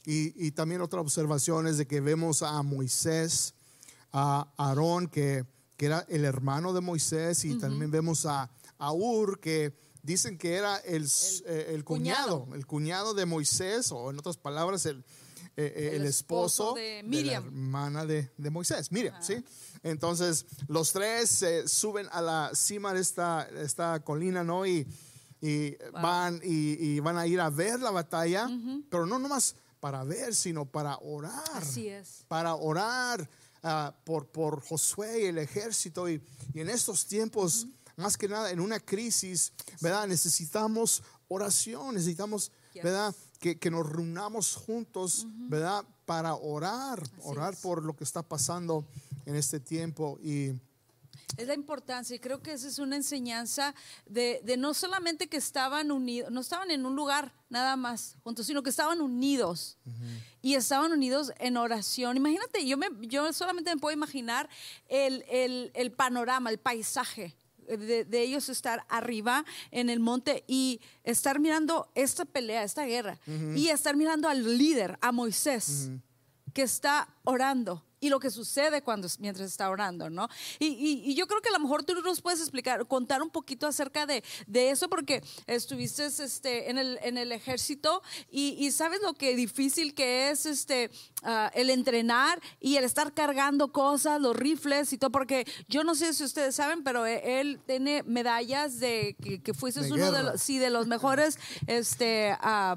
y, 0.05 0.45
y 0.47 0.51
también 0.51 0.81
otra 0.81 1.01
observación 1.01 1.67
es 1.67 1.77
de 1.77 1.87
que 1.87 2.01
vemos 2.01 2.41
a 2.41 2.61
Moisés, 2.63 3.53
a 4.11 4.47
Aarón, 4.57 5.07
que, 5.07 5.45
que 5.77 5.85
era 5.87 6.05
el 6.09 6.25
hermano 6.25 6.73
de 6.73 6.81
Moisés, 6.81 7.45
y 7.45 7.57
también 7.57 7.89
vemos 7.91 8.25
a, 8.25 8.49
a 8.77 8.91
Ur, 8.93 9.39
que 9.39 9.73
dicen 10.01 10.37
que 10.37 10.55
era 10.55 10.77
el, 10.77 11.07
eh, 11.45 11.71
el 11.73 11.83
cuñado, 11.83 12.41
cuñado. 12.41 12.55
el 12.55 12.65
cuñado 12.67 13.13
de 13.13 13.25
Moisés, 13.25 13.91
o 13.91 14.09
en 14.11 14.19
otras 14.19 14.37
palabras, 14.37 14.85
el, 14.85 14.99
eh, 15.55 15.71
eh, 15.75 15.89
El 15.95 16.01
el 16.01 16.07
esposo 16.07 16.63
esposo, 16.69 16.73
de 16.75 17.01
la 17.03 17.09
Miriam. 17.09 17.45
hermana 17.45 18.05
de, 18.05 18.31
de 18.37 18.49
Moisés, 18.49 18.91
Miriam, 18.91 19.15
¿sí? 19.21 19.43
Entonces, 19.83 20.45
los 20.67 20.91
tres 20.91 21.41
eh, 21.43 21.67
suben 21.67 22.07
a 22.11 22.21
la 22.21 22.51
cima 22.55 22.93
de 22.93 23.01
esta, 23.01 23.47
esta 23.61 23.99
colina, 24.03 24.43
¿no? 24.43 24.65
Y, 24.65 24.87
y 25.41 25.75
van, 25.91 26.39
y, 26.43 26.73
y 26.83 26.99
van 27.01 27.17
a 27.17 27.27
ir 27.27 27.39
a 27.41 27.49
ver 27.49 27.79
la 27.81 27.91
batalla, 27.91 28.49
pero 28.89 29.05
no 29.05 29.19
nomás 29.19 29.55
para 29.83 30.05
ver, 30.05 30.33
sino 30.33 30.63
para 30.63 30.97
orar. 30.99 31.43
así 31.55 31.89
es. 31.89 32.23
Para 32.29 32.55
orar 32.55 33.29
ah, 33.63 33.93
por, 34.05 34.27
por 34.27 34.61
Josué 34.61 35.23
y 35.23 35.25
el 35.25 35.37
ejército. 35.37 36.09
Y, 36.09 36.21
y 36.53 36.61
en 36.61 36.69
estos 36.69 37.05
tiempos, 37.05 37.67
más 37.97 38.15
que 38.15 38.29
nada, 38.29 38.49
en 38.51 38.61
una 38.61 38.79
crisis, 38.79 39.51
¿verdad? 39.81 40.07
Necesitamos 40.07 41.03
oración, 41.27 41.95
necesitamos, 41.95 42.49
Yes. 42.71 42.81
¿verdad? 42.81 43.13
Que, 43.41 43.59
que 43.59 43.69
nos 43.69 43.85
reunamos 43.85 44.55
juntos, 44.55 45.27
¿verdad? 45.49 45.83
Para 46.05 46.33
orar, 46.35 47.03
orar 47.21 47.53
es. 47.53 47.59
por 47.59 47.83
lo 47.83 47.93
que 47.93 48.05
está 48.05 48.23
pasando 48.23 48.85
en 49.25 49.35
este 49.35 49.59
tiempo. 49.59 50.17
Y 50.23 50.53
Es 51.37 51.47
la 51.47 51.53
importancia, 51.55 52.15
y 52.15 52.19
creo 52.19 52.41
que 52.41 52.53
esa 52.53 52.67
es 52.67 52.79
una 52.79 52.95
enseñanza 52.95 53.73
de, 54.05 54.41
de 54.43 54.55
no 54.57 54.73
solamente 54.73 55.27
que 55.27 55.37
estaban 55.37 55.91
unidos, 55.91 56.31
no 56.31 56.41
estaban 56.41 56.69
en 56.71 56.85
un 56.85 56.95
lugar 56.95 57.33
nada 57.49 57.75
más 57.75 58.15
juntos, 58.23 58.45
sino 58.45 58.61
que 58.63 58.69
estaban 58.69 59.01
unidos. 59.01 59.77
Y 60.41 60.55
estaban 60.55 60.91
unidos 60.91 61.31
en 61.39 61.57
oración. 61.57 62.17
Imagínate, 62.17 62.65
yo, 62.67 62.77
me, 62.77 62.87
yo 63.01 63.31
solamente 63.33 63.73
me 63.73 63.79
puedo 63.79 63.93
imaginar 63.95 64.49
el, 64.89 65.23
el- 65.29 65.71
el 65.73 65.91
panorama, 65.91 66.49
el 66.49 66.57
paisaje. 66.59 67.35
De, 67.65 68.03
de 68.03 68.21
ellos 68.21 68.49
estar 68.49 68.85
arriba 68.89 69.45
en 69.71 69.89
el 69.89 70.01
monte 70.01 70.43
y 70.47 70.81
estar 71.05 71.39
mirando 71.39 71.89
esta 71.95 72.25
pelea, 72.25 72.61
esta 72.63 72.83
guerra, 72.83 73.17
y 73.55 73.69
estar 73.69 73.95
mirando 73.95 74.27
al 74.27 74.57
líder, 74.57 74.97
a 74.99 75.13
Moisés, 75.13 75.89
que 76.53 76.63
está 76.63 77.07
orando 77.23 77.81
y 78.05 78.09
lo 78.09 78.19
que 78.19 78.29
sucede 78.29 78.81
cuando 78.81 79.07
mientras 79.19 79.49
está 79.49 79.69
orando, 79.69 80.09
¿no? 80.09 80.27
Y, 80.59 80.67
y- 80.67 81.01
y 81.11 81.15
yo 81.15 81.25
creo 81.27 81.41
que 81.41 81.49
a 81.49 81.53
lo 81.53 81.59
mejor 81.59 81.83
tú 81.83 81.93
nos 82.01 82.21
puedes 82.21 82.39
explicar, 82.41 82.85
contar 82.87 83.21
un 83.21 83.29
poquito 83.29 83.65
acerca 83.67 84.05
de, 84.05 84.23
de 84.47 84.69
eso, 84.71 84.89
porque 84.89 85.21
estuviste 85.47 86.05
este, 86.05 86.69
en, 86.69 86.77
el, 86.77 86.99
en 87.03 87.17
el 87.17 87.31
ejército 87.31 88.01
y, 88.31 88.55
y 88.59 88.71
sabes 88.71 89.01
lo 89.01 89.13
que 89.13 89.35
difícil 89.35 89.93
que 89.93 90.29
es 90.29 90.45
este, 90.45 90.89
ah, 91.23 91.51
el 91.53 91.69
entrenar 91.69 92.41
y 92.59 92.75
el 92.75 92.83
estar 92.83 93.13
cargando 93.13 93.71
cosas, 93.71 94.19
los 94.21 94.35
rifles 94.35 94.91
y 94.93 94.97
todo, 94.97 95.11
porque 95.11 95.45
yo 95.69 95.83
no 95.83 95.95
sé 95.95 96.13
si 96.13 96.23
ustedes 96.23 96.55
saben, 96.55 96.83
pero 96.83 97.05
e- 97.05 97.39
él 97.39 97.59
tiene 97.65 98.03
medallas 98.03 98.79
de 98.79 99.15
que, 99.21 99.41
que 99.41 99.53
fuiste 99.53 99.81
De 99.81 99.91
uno 99.91 100.11
de 100.11 100.23
los, 100.31 100.41
sí, 100.41 100.57
de 100.59 100.69
los 100.69 100.87
mejores 100.87 101.37
este, 101.67 102.35
ah, 102.41 102.75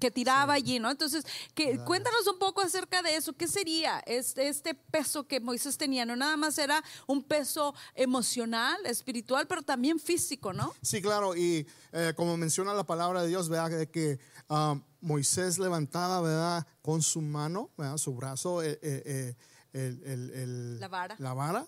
que 0.00 0.10
tiraba 0.10 0.54
allí, 0.54 0.78
¿no? 0.78 0.90
Entonces, 0.90 1.24
que, 1.54 1.78
cuéntanos 1.84 2.26
un 2.26 2.38
poco 2.38 2.62
acerca 2.62 3.02
de 3.02 3.16
eso. 3.16 3.32
¿Qué 3.34 3.46
sería 3.46 4.00
este, 4.06 4.48
este 4.48 4.74
peso 4.74 5.26
que 5.26 5.40
Moisés 5.40 5.76
tenía? 5.76 6.04
No 6.06 6.16
nada 6.16 6.36
más 6.36 6.56
era 6.58 6.82
un 7.06 7.22
peso 7.22 7.74
emocional, 7.94 8.76
espiritual, 8.86 9.46
pero 9.46 9.62
también 9.62 9.98
físico, 10.00 10.52
¿no? 10.52 10.72
Sí, 10.82 11.02
claro, 11.02 11.36
y 11.36 11.66
eh, 11.92 12.12
como 12.16 12.36
menciona 12.36 12.72
la 12.74 12.84
palabra 12.84 13.22
de 13.22 13.28
Dios, 13.28 13.48
¿verdad? 13.48 13.70
De 13.78 13.90
que 13.90 14.18
ah, 14.48 14.76
Moisés 15.00 15.58
levantaba, 15.58 16.20
¿verdad? 16.22 16.66
Con 16.80 17.02
su 17.02 17.20
mano, 17.20 17.70
¿verdad? 17.76 17.98
Su 17.98 18.14
brazo, 18.14 18.62
eh, 18.62 18.78
eh, 18.82 19.02
eh, 19.04 19.34
el, 19.74 20.02
el- 20.04 20.30
el- 20.30 20.80
La 20.80 20.88
vara. 20.88 21.16
la 21.18 21.34
vara, 21.34 21.66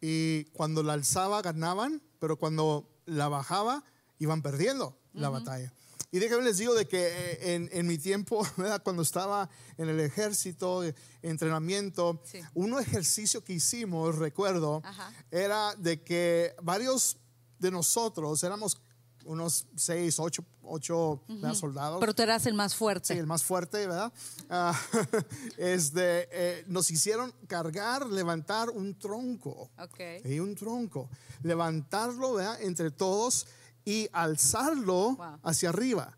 y 0.00 0.44
cuando 0.52 0.82
la 0.82 0.94
alzaba 0.94 1.42
ganaban, 1.42 2.00
pero 2.20 2.36
cuando 2.38 2.88
la 3.06 3.28
bajaba 3.28 3.84
iban 4.18 4.40
perdiendo 4.42 4.96
la 5.12 5.28
batalla. 5.28 5.72
Y 6.14 6.20
déjenme 6.20 6.44
les 6.44 6.58
digo 6.58 6.74
de 6.74 6.86
que 6.86 7.08
eh, 7.08 7.54
en, 7.56 7.68
en 7.72 7.88
mi 7.88 7.98
tiempo, 7.98 8.46
¿verdad? 8.56 8.80
cuando 8.84 9.02
estaba 9.02 9.50
en 9.76 9.88
el 9.88 9.98
ejército, 9.98 10.84
eh, 10.84 10.94
entrenamiento, 11.22 12.22
Sí. 12.24 12.38
un 12.54 12.78
ejercicio 12.78 13.42
que 13.42 13.54
hicimos, 13.54 14.14
recuerdo, 14.16 14.80
Ajá. 14.84 15.12
era 15.32 15.74
de 15.74 16.00
que 16.04 16.54
varios 16.62 17.16
de 17.58 17.72
nosotros 17.72 18.44
éramos 18.44 18.80
unos 19.24 19.66
seis, 19.74 20.20
ocho, 20.20 20.44
ocho 20.62 21.20
soldados. 21.54 21.98
Pero 21.98 22.14
tú 22.14 22.22
eras 22.22 22.46
el 22.46 22.54
más 22.54 22.76
fuerte. 22.76 23.12
Sí, 23.12 23.18
el 23.18 23.26
más 23.26 23.42
fuerte, 23.42 23.78
¿verdad? 23.88 24.12
Ah, 24.48 24.80
este, 25.58 26.28
eh, 26.30 26.64
nos 26.68 26.92
hicieron 26.92 27.34
cargar, 27.48 28.06
levantar 28.06 28.70
un 28.70 28.96
tronco. 28.96 29.68
Ok. 29.78 29.98
Y 30.26 30.38
un 30.38 30.54
tronco. 30.54 31.08
Levantarlo, 31.42 32.34
¿verdad? 32.34 32.62
Entre 32.62 32.92
todos 32.92 33.48
y 33.84 34.08
alzarlo 34.12 35.16
Wow. 35.16 35.38
hacia 35.42 35.68
arriba. 35.70 36.16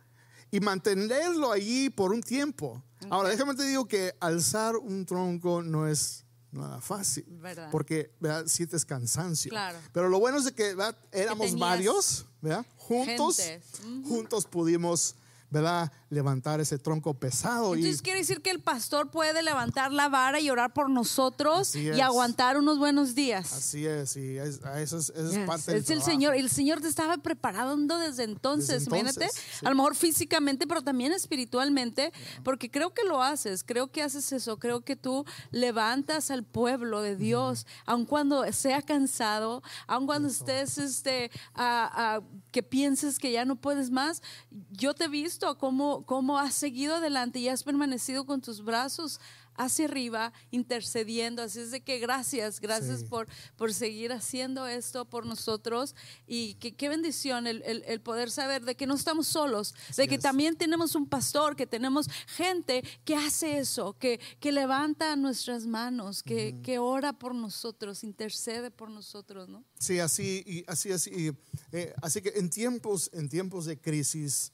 Y 0.51 0.61
mantenerlo 0.61 1.51
allí 1.53 1.91
por 1.91 2.13
un 2.13 2.23
tiempo. 2.23 2.83
Ahora, 3.11 3.29
déjame 3.29 3.55
te 3.55 3.65
digo 3.65 3.87
que 3.87 4.15
alzar 4.21 4.77
un 4.77 5.05
tronco 5.05 5.63
no 5.63 5.87
es 5.87 6.25
nada 6.53 6.81
fácil. 6.81 7.25
¿Verdad? 7.41 7.69
Porque, 7.71 8.13
¿verdad? 8.21 8.47
Sientes 8.47 8.85
cansancio. 8.85 9.51
Claro. 9.51 9.79
Pero 9.93 10.09
lo 10.09 10.19
bueno 10.19 10.39
es 10.39 10.45
de 10.45 10.53
que, 10.53 10.75
¿verdad? 10.75 10.97
Éramos 11.13 11.47
tenías 11.49 11.61
varios, 11.61 12.27
¿verdad? 12.41 12.65
Juntos, 12.77 13.37
Gentes. 13.39 13.69
Juntos 14.09 14.47
pudimos, 14.47 15.17
¿verdad? 15.51 15.93
Levantar 16.11 16.61
ese 16.61 16.79
tronco 16.79 17.15
pesado. 17.15 17.75
Entonces 17.75 18.01
y, 18.01 18.03
quiere 18.03 18.21
decir 18.21 18.41
que 18.43 18.51
el 18.51 18.61
pastor 18.61 19.11
puede 19.11 19.43
levantar 19.43 19.93
la 19.93 20.09
vara 20.09 20.41
y 20.41 20.51
orar 20.51 20.73
por 20.73 20.89
nosotros 20.91 21.75
y 21.75 21.89
es. 21.89 22.01
aguantar 22.01 22.57
unos 22.59 22.79
buenos 22.79 23.15
días. 23.15 23.53
así 23.53 23.87
es, 23.87 24.17
y 24.17 24.39
es- 24.39 24.61
eso 24.77 24.99
es, 24.99 25.11
eso 25.11 25.29
es 25.29 25.35
Yes. 25.35 25.47
parte 25.47 25.73
del 25.73 25.81
Es 25.81 25.91
el 25.91 25.97
trabajo. 25.99 26.11
Señor, 26.11 26.35
el 26.37 26.51
Señor 26.51 26.81
te 26.81 26.89
estaba 26.89 27.17
preparando 27.19 27.99
desde 27.99 28.25
entonces, 28.25 28.85
Desde 28.85 28.87
imagínate, 28.87 29.25
entonces, 29.25 29.45
sí. 29.61 29.67
a 29.67 29.71
lo 29.71 29.77
mejor 29.77 29.95
físicamente, 29.95 30.67
pero 30.67 30.83
también 30.83 31.13
espiritualmente, 31.13 32.13
porque 32.45 32.71
creo 32.71 32.95
que 32.95 33.05
lo 33.05 33.23
haces, 33.23 33.63
creo 33.65 33.91
que 33.91 34.03
haces 34.03 34.33
eso, 34.33 34.59
creo 34.59 34.81
que 34.83 34.97
tú 34.97 35.25
levantas 35.51 36.31
al 36.31 36.45
pueblo 36.45 37.03
de 37.03 37.17
Dios, 37.17 37.67
aun 37.85 38.05
cuando 38.07 38.51
sea 38.53 38.83
cansado, 38.83 39.63
aun 39.87 40.07
cuando 40.07 40.29
estés, 40.29 40.79
este, 40.79 41.31
a- 41.55 42.17
a- 42.17 42.23
que 42.53 42.63
pienses 42.63 43.19
que 43.19 43.33
ya 43.33 43.45
no 43.45 43.57
puedes 43.57 43.91
más, 43.91 44.23
yo 44.71 44.95
te 44.95 45.05
he 45.05 45.09
visto 45.09 45.36
cómo, 45.59 46.05
cómo 46.07 46.39
has 46.39 46.55
seguido 46.55 46.97
adelante 46.97 47.39
y 47.39 47.49
has 47.49 47.63
permanecido 47.63 48.25
con 48.27 48.41
tus 48.41 48.63
brazos 48.65 49.21
hacia 49.59 49.87
arriba, 49.87 50.35
intercediendo. 50.51 51.41
Así 51.43 51.61
es 51.61 51.71
de 51.71 51.81
que 51.81 51.99
gracias, 51.99 52.61
gracias 52.61 53.01
Sí. 53.01 53.07
por, 53.07 53.27
por 53.57 53.73
seguir 53.73 54.13
haciendo 54.13 54.67
esto 54.67 55.07
por 55.07 55.25
nosotros 55.25 55.95
y 56.27 56.55
que 56.55 56.75
qué 56.75 56.91
bendición 56.91 57.47
el, 57.47 57.63
el- 57.63 57.83
el 57.87 58.01
poder 58.03 58.31
saber 58.31 58.65
de 58.67 58.75
que 58.77 58.87
no 58.87 58.95
estamos 58.95 59.27
solos, 59.27 59.75
de 59.97 60.09
que 60.09 60.17
es. 60.17 60.21
también 60.21 60.57
tenemos 60.57 60.95
un 60.95 61.07
pastor, 61.09 61.57
que 61.57 61.67
tenemos 61.67 62.07
gente 62.27 62.85
que 63.07 63.15
hace 63.17 63.57
eso, 63.59 63.95
que, 63.99 64.21
que 64.41 64.53
levanta 64.53 65.17
nuestras 65.17 65.67
manos, 65.67 66.23
que, 66.23 66.61
que 66.63 66.79
ora 66.79 67.15
por 67.15 67.35
nosotros, 67.35 68.05
intercede 68.05 68.71
por 68.71 68.91
nosotros, 68.91 69.49
¿no? 69.49 69.65
Sí, 69.79 70.01
así, 70.01 70.43
y 70.47 70.65
así, 70.71 70.93
así. 70.93 71.31
eh, 71.73 71.95
así 72.03 72.21
que 72.21 72.33
en 72.37 72.51
tiempos, 72.51 73.09
en 73.15 73.29
tiempos 73.31 73.65
de 73.65 73.79
crisis, 73.81 74.53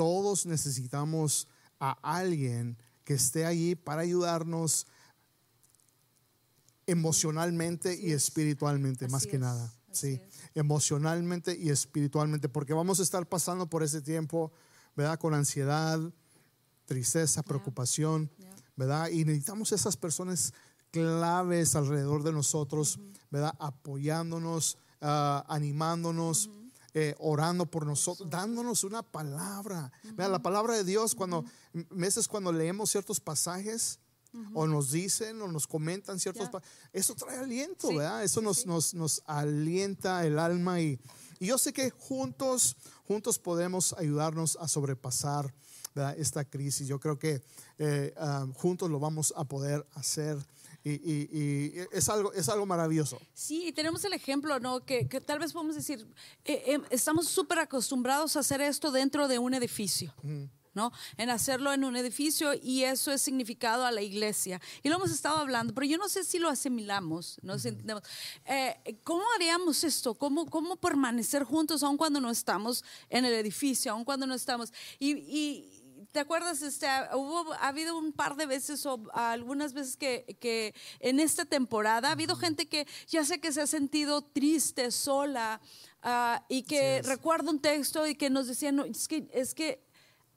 todos 0.00 0.46
necesitamos 0.46 1.46
a 1.78 1.90
alguien 2.00 2.78
que 3.04 3.12
esté 3.12 3.44
allí 3.44 3.74
para 3.74 4.00
ayudarnos 4.00 4.86
emocionalmente 6.86 7.94
y 8.00 8.12
espiritualmente, 8.12 9.08
más 9.08 9.22
Así 9.24 9.28
que 9.28 9.36
es, 9.36 9.42
nada. 9.42 9.74
así 9.90 10.16
Sí, 10.16 10.20
emocionalmente 10.54 11.54
y 11.54 11.68
espiritualmente, 11.68 12.48
porque 12.48 12.72
vamos 12.72 12.98
a 12.98 13.02
estar 13.02 13.28
pasando 13.28 13.66
por 13.68 13.82
ese 13.82 14.00
tiempo, 14.00 14.50
¿verdad? 14.96 15.18
Con 15.18 15.34
ansiedad, 15.34 16.00
tristeza, 16.86 17.42
preocupación, 17.42 18.30
Yeah. 18.38 18.54
¿verdad? 18.76 19.08
Y 19.10 19.26
necesitamos 19.26 19.70
esas 19.72 19.98
personas 19.98 20.54
claves 20.92 21.76
alrededor 21.76 22.22
de 22.22 22.32
nosotros, 22.32 22.98
¿verdad? 23.30 23.54
Apoyándonos, 23.58 24.78
ah, 25.02 25.44
animándonos, 25.46 26.48
eh, 26.94 27.14
orando 27.18 27.66
por 27.66 27.86
nosotros, 27.86 28.28
dándonos 28.30 28.84
una 28.84 29.02
palabra. 29.02 29.92
La 30.16 30.40
palabra 30.42 30.74
de 30.74 30.84
Dios, 30.84 31.14
cuando, 31.14 31.44
m- 31.72 31.86
veces 31.90 32.26
cuando 32.28 32.52
leemos 32.52 32.90
ciertos 32.90 33.20
pasajes, 33.20 33.98
o 34.54 34.64
nos 34.68 34.92
dicen 34.92 35.42
o 35.42 35.48
nos 35.48 35.66
comentan 35.66 36.20
ciertos 36.20 36.44
Ya. 36.44 36.50
pa- 36.52 36.62
eso 36.92 37.16
trae 37.16 37.38
aliento, 37.38 37.88
Sí, 37.88 37.96
¿verdad? 37.96 38.22
Eso 38.22 38.40
nos, 38.40 38.58
sí. 38.58 38.68
nos, 38.68 38.94
nos 38.94 39.22
alienta 39.26 40.24
el 40.24 40.38
alma 40.38 40.80
y, 40.80 41.00
y 41.40 41.46
yo 41.46 41.58
sé 41.58 41.72
que 41.72 41.90
juntos, 41.90 42.76
juntos 43.08 43.40
podemos 43.40 43.92
ayudarnos 43.94 44.56
a 44.60 44.68
sobrepasar 44.68 45.52
¿verdad? 45.96 46.14
esta 46.16 46.44
crisis. 46.44 46.86
Yo 46.86 47.00
creo 47.00 47.18
que 47.18 47.42
eh, 47.78 48.14
ah, 48.18 48.46
juntos 48.54 48.88
lo 48.88 49.00
vamos 49.00 49.34
a 49.36 49.42
poder 49.44 49.84
hacer 49.94 50.38
y, 50.84 50.92
y- 50.92 51.28
y 51.32 51.72
es, 51.92 52.08
algo, 52.08 52.32
es 52.32 52.48
algo 52.48 52.66
maravilloso. 52.66 53.18
Sí, 53.34 53.66
y 53.68 53.72
tenemos 53.72 54.04
el 54.04 54.12
ejemplo, 54.12 54.58
¿no? 54.60 54.84
Que, 54.84 55.08
que 55.08 55.20
tal 55.20 55.38
vez 55.38 55.52
podemos 55.52 55.74
decir, 55.76 56.06
eh, 56.44 56.62
eh, 56.66 56.80
estamos 56.90 57.28
súper 57.28 57.58
acostumbrados 57.58 58.36
a 58.36 58.40
hacer 58.40 58.60
esto 58.60 58.90
dentro 58.90 59.28
de 59.28 59.38
un 59.38 59.54
edificio. 59.54 60.14
¿no? 60.72 60.92
En 61.16 61.30
hacerlo 61.30 61.72
en 61.72 61.82
un 61.82 61.96
edificio 61.96 62.52
y 62.54 62.84
eso 62.84 63.10
es 63.10 63.20
significado 63.20 63.84
a 63.84 63.90
la 63.90 64.02
iglesia. 64.02 64.60
Y 64.84 64.88
lo 64.88 64.94
hemos 64.94 65.10
estado 65.10 65.38
hablando, 65.38 65.74
pero 65.74 65.84
yo 65.84 65.98
no 65.98 66.08
sé 66.08 66.22
si 66.22 66.38
lo 66.38 66.48
asimilamos, 66.48 67.38
no 67.42 67.58
sé. 67.58 67.76
Eh, 68.46 69.00
¿Cómo 69.02 69.24
haríamos 69.34 69.82
esto? 69.82 70.14
¿Cómo, 70.14 70.46
¿Cómo 70.46 70.76
permanecer 70.76 71.42
juntos 71.42 71.82
aun 71.82 71.96
cuando 71.96 72.20
no 72.20 72.30
estamos 72.30 72.84
en 73.08 73.24
el 73.24 73.34
edificio, 73.34 73.90
aun 73.90 74.04
cuando 74.04 74.28
no 74.28 74.34
estamos? 74.34 74.72
Y, 75.00 75.10
y 75.18 75.79
¿Te 76.12 76.18
acuerdas? 76.18 76.60
Este, 76.62 76.88
hubo, 77.14 77.52
ha 77.54 77.68
habido 77.68 77.96
un 77.96 78.12
par 78.12 78.34
de 78.34 78.46
veces 78.46 78.84
o 78.84 79.00
algunas 79.12 79.72
veces 79.72 79.96
que, 79.96 80.36
que 80.40 80.74
en 80.98 81.20
esta 81.20 81.44
temporada 81.44 82.08
ha 82.08 82.12
habido 82.12 82.34
gente 82.34 82.66
que 82.66 82.86
ya 83.06 83.24
sé 83.24 83.40
que 83.40 83.52
se 83.52 83.60
ha 83.60 83.66
sentido 83.68 84.22
triste, 84.22 84.90
sola, 84.90 85.60
ah, 86.02 86.44
y 86.48 86.64
que 86.64 86.98
es. 86.98 87.06
recuerdo 87.06 87.50
un 87.50 87.60
texto 87.60 88.06
y 88.08 88.16
que 88.16 88.28
nos 88.28 88.48
decían, 88.48 88.74
no, 88.76 88.84
es 88.84 89.06
que, 89.06 89.28
es 89.32 89.54
que 89.54 89.80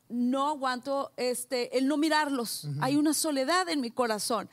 no 0.10 0.48
aguanto 0.50 1.12
este, 1.18 1.76
el 1.76 1.88
no 1.88 1.98
mirarlos. 1.98 2.68
Hay 2.80 2.96
una 2.96 3.16
soledad 3.16 3.68
en 3.68 3.82
mi 3.82 3.90
corazón. 3.90 4.48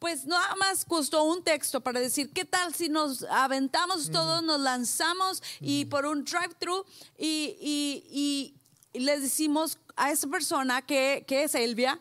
Pues 0.00 0.26
nada 0.26 0.56
más 0.56 0.84
costó 0.84 1.22
un 1.22 1.44
texto 1.44 1.80
para 1.80 2.00
decir, 2.00 2.30
¿qué 2.32 2.44
tal 2.44 2.74
si 2.74 2.88
nos 2.88 3.22
aventamos 3.30 4.10
todos, 4.10 4.42
nos 4.42 4.60
lanzamos 4.60 5.42
y 5.60 5.84
por 5.84 6.06
un 6.06 6.24
drive-thru 6.24 6.84
y, 7.16 7.56
y- 7.60 8.52
y 8.92 9.00
les 9.00 9.20
decimos 9.22 9.78
a 9.96 10.10
esa 10.10 10.28
persona 10.28 10.82
que, 10.82 11.24
que 11.26 11.44
es 11.44 11.54
Elvia, 11.54 11.98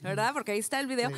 ¿verdad? 0.00 0.32
Porque 0.32 0.52
ahí 0.52 0.58
está 0.58 0.78
el 0.80 0.86
video. 0.86 1.10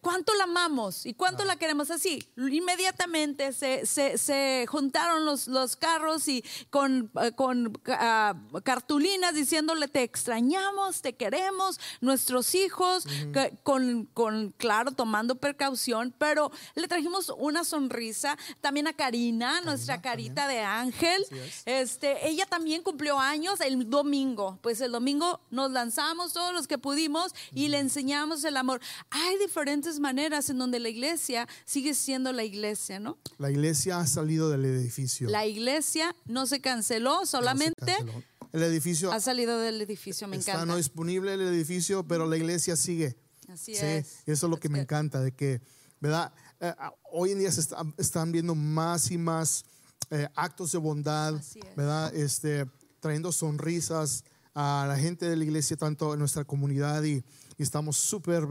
¿Cuánto 0.00 0.32
la 0.34 0.44
amamos 0.44 1.04
y 1.04 1.12
cuánto 1.14 1.44
la 1.44 1.56
queremos 1.56 1.90
así? 1.90 2.22
Inmediatamente 2.36 3.52
se, 3.52 3.84
se- 3.86 4.16
se 4.16 4.64
juntaron 4.68 5.24
los, 5.24 5.48
los 5.48 5.76
carros 5.76 6.28
y 6.28 6.44
con, 6.70 7.10
eh, 7.22 7.32
con 7.32 7.78
ah, 7.88 8.34
cartulinas 8.62 9.34
diciéndole 9.34 9.88
te 9.88 10.02
extrañamos, 10.02 11.02
te 11.02 11.14
queremos, 11.16 11.78
nuestros 12.00 12.54
hijos, 12.54 13.04
que- 13.32 13.52
con, 13.62 14.06
con, 14.14 14.52
claro, 14.56 14.92
tomando 14.92 15.34
precaución, 15.34 16.14
pero 16.16 16.50
le 16.76 16.86
trajimos 16.88 17.32
una 17.36 17.64
sonrisa 17.64 18.38
también 18.60 18.86
a 18.86 18.92
Karina, 18.92 19.60
nuestra 19.62 20.00
carita 20.00 20.46
de 20.48 20.60
ángel. 20.60 21.24
Es. 21.30 21.62
Este, 21.66 22.28
ella 22.28 22.46
también 22.46 22.82
cumplió 22.82 23.18
años 23.18 23.60
el 23.60 23.90
domingo. 23.90 24.58
Pues 24.62 24.80
el 24.80 24.92
domingo 24.92 25.40
nos 25.50 25.70
lanzamos 25.72 26.32
todos 26.32 26.54
los 26.54 26.66
que 26.68 26.78
pudimos 26.78 27.34
y 27.54 27.68
le 27.68 27.78
enseñamos 27.78 28.19
el 28.44 28.56
amor. 28.56 28.80
Hay 29.10 29.38
diferentes 29.38 29.98
maneras 30.00 30.50
en 30.50 30.58
donde 30.58 30.78
la 30.80 30.88
iglesia 30.88 31.48
sigue 31.64 31.94
siendo 31.94 32.32
la 32.32 32.44
iglesia, 32.44 33.00
¿no? 33.00 33.18
La 33.38 33.50
iglesia 33.50 33.98
ha 33.98 34.06
salido 34.06 34.50
del 34.50 34.64
edificio. 34.64 35.28
La 35.28 35.46
iglesia 35.46 36.14
no 36.26 36.46
se 36.46 36.60
canceló, 36.60 37.20
No 37.20 37.26
se 37.26 37.30
solamente 37.32 37.74
canceló. 37.86 38.22
El 38.52 38.62
edificio 38.64 39.12
ha 39.12 39.20
salido 39.20 39.58
del 39.58 39.80
edificio. 39.80 40.26
Me 40.28 40.36
está 40.36 40.52
encanta. 40.52 40.66
no 40.66 40.76
disponible 40.76 41.34
el 41.34 41.40
edificio, 41.42 42.06
pero 42.06 42.26
la 42.26 42.36
iglesia 42.36 42.76
sigue. 42.76 43.16
Así 43.48 43.74
Sí, 43.74 43.80
es. 43.84 44.18
Eso 44.26 44.46
es 44.46 44.50
lo 44.50 44.58
que 44.58 44.68
me 44.68 44.78
good. 44.78 44.82
encanta, 44.82 45.20
de 45.20 45.32
que, 45.32 45.60
¿verdad? 46.00 46.32
Eh, 46.60 46.74
ah, 46.78 46.92
hoy 47.12 47.30
en 47.32 47.38
día 47.38 47.50
se 47.52 47.60
está- 47.60 47.82
están 47.96 48.32
viendo 48.32 48.54
más 48.54 49.10
y 49.10 49.18
más 49.18 49.64
eh, 50.10 50.28
actos 50.34 50.72
de 50.72 50.78
bondad, 50.78 51.36
es. 51.36 51.56
¿verdad? 51.76 52.12
Este, 52.14 52.66
trayendo 53.00 53.30
sonrisas 53.32 54.24
a 54.54 54.84
la 54.88 54.98
gente 54.98 55.28
de 55.28 55.36
la 55.36 55.44
iglesia, 55.44 55.76
tanto 55.76 56.12
en 56.12 56.18
nuestra 56.18 56.44
comunidad 56.44 57.04
y, 57.04 57.22
y 57.60 57.62
estamos 57.62 57.98
súper. 57.98 58.44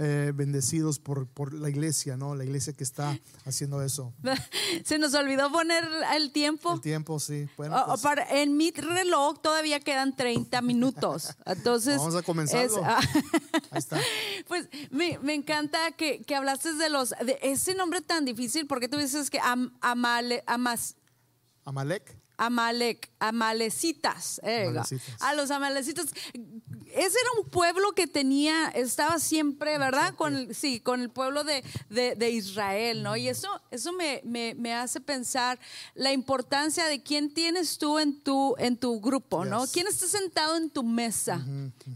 Eh, 0.00 0.30
bendecidos 0.32 1.00
por, 1.00 1.26
por 1.26 1.52
la 1.52 1.68
iglesia, 1.68 2.16
¿no? 2.16 2.36
La 2.36 2.44
iglesia 2.44 2.72
que 2.72 2.84
está 2.84 3.18
haciendo 3.44 3.82
eso. 3.82 4.14
Se 4.84 4.96
nos 4.96 5.12
olvidó 5.14 5.50
poner 5.50 5.84
el 6.14 6.30
tiempo. 6.30 6.74
El 6.74 6.80
tiempo, 6.80 7.18
sí. 7.18 7.48
Bueno, 7.56 7.76
O- 7.82 7.86
pues, 7.86 8.00
para- 8.02 8.22
en 8.40 8.56
mi 8.56 8.70
reloj 8.70 9.40
todavía 9.42 9.80
quedan 9.80 10.14
30 10.14 10.62
minutos. 10.62 11.34
Entonces, 11.44 11.96
Vamos 11.98 12.14
a 12.14 12.22
comenzarlo. 12.22 12.76
es- 12.76 12.82
ah, 12.84 13.00
ahí 13.72 13.78
está. 13.78 14.00
Pues 14.46 14.68
me, 14.92 15.18
me 15.18 15.34
encanta 15.34 15.90
que, 15.96 16.22
que 16.22 16.36
hablaste 16.36 16.74
de 16.74 16.88
los 16.90 17.10
de 17.10 17.36
ese 17.42 17.74
nombre 17.74 18.00
tan 18.00 18.24
difícil, 18.24 18.68
porque 18.68 18.86
tú 18.88 18.98
dices 18.98 19.30
que 19.30 19.40
am, 19.40 19.76
amale, 19.80 20.44
amas, 20.46 20.94
Amalek. 21.64 22.16
Amalek, 22.38 23.10
Amalecitas, 23.18 24.40
eh, 24.44 24.66
Amalecitas. 24.68 25.20
a 25.20 25.34
los 25.34 25.50
Amalecitas. 25.50 26.06
Ese 26.86 27.18
era 27.20 27.42
un 27.42 27.50
pueblo 27.50 27.92
que 27.92 28.06
tenía, 28.06 28.68
estaba 28.68 29.18
siempre, 29.18 29.76
¿verdad? 29.76 30.14
Con 30.14 30.34
el, 30.36 30.54
sí, 30.54 30.80
con 30.80 31.02
el 31.02 31.10
pueblo 31.10 31.44
de, 31.44 31.62
de- 31.90 32.14
de 32.16 32.30
Israel, 32.30 33.02
¿no? 33.02 33.14
Y 33.16 33.28
eso, 33.28 33.48
eso 33.70 33.92
me, 33.92 34.22
me- 34.24 34.54
me 34.54 34.72
hace 34.72 35.00
pensar 35.00 35.58
la 35.94 36.12
importancia 36.12 36.86
de 36.86 37.02
quién 37.02 37.34
tienes 37.34 37.76
tú 37.78 37.98
en 37.98 38.18
tu, 38.20 38.54
en 38.58 38.78
tu 38.78 39.00
grupo, 39.00 39.44
¿no? 39.44 39.64
Yes. 39.64 39.72
¿Quién 39.72 39.86
está 39.86 40.06
sentado 40.06 40.56
en 40.56 40.70
tu 40.70 40.82
mesa? 40.82 41.44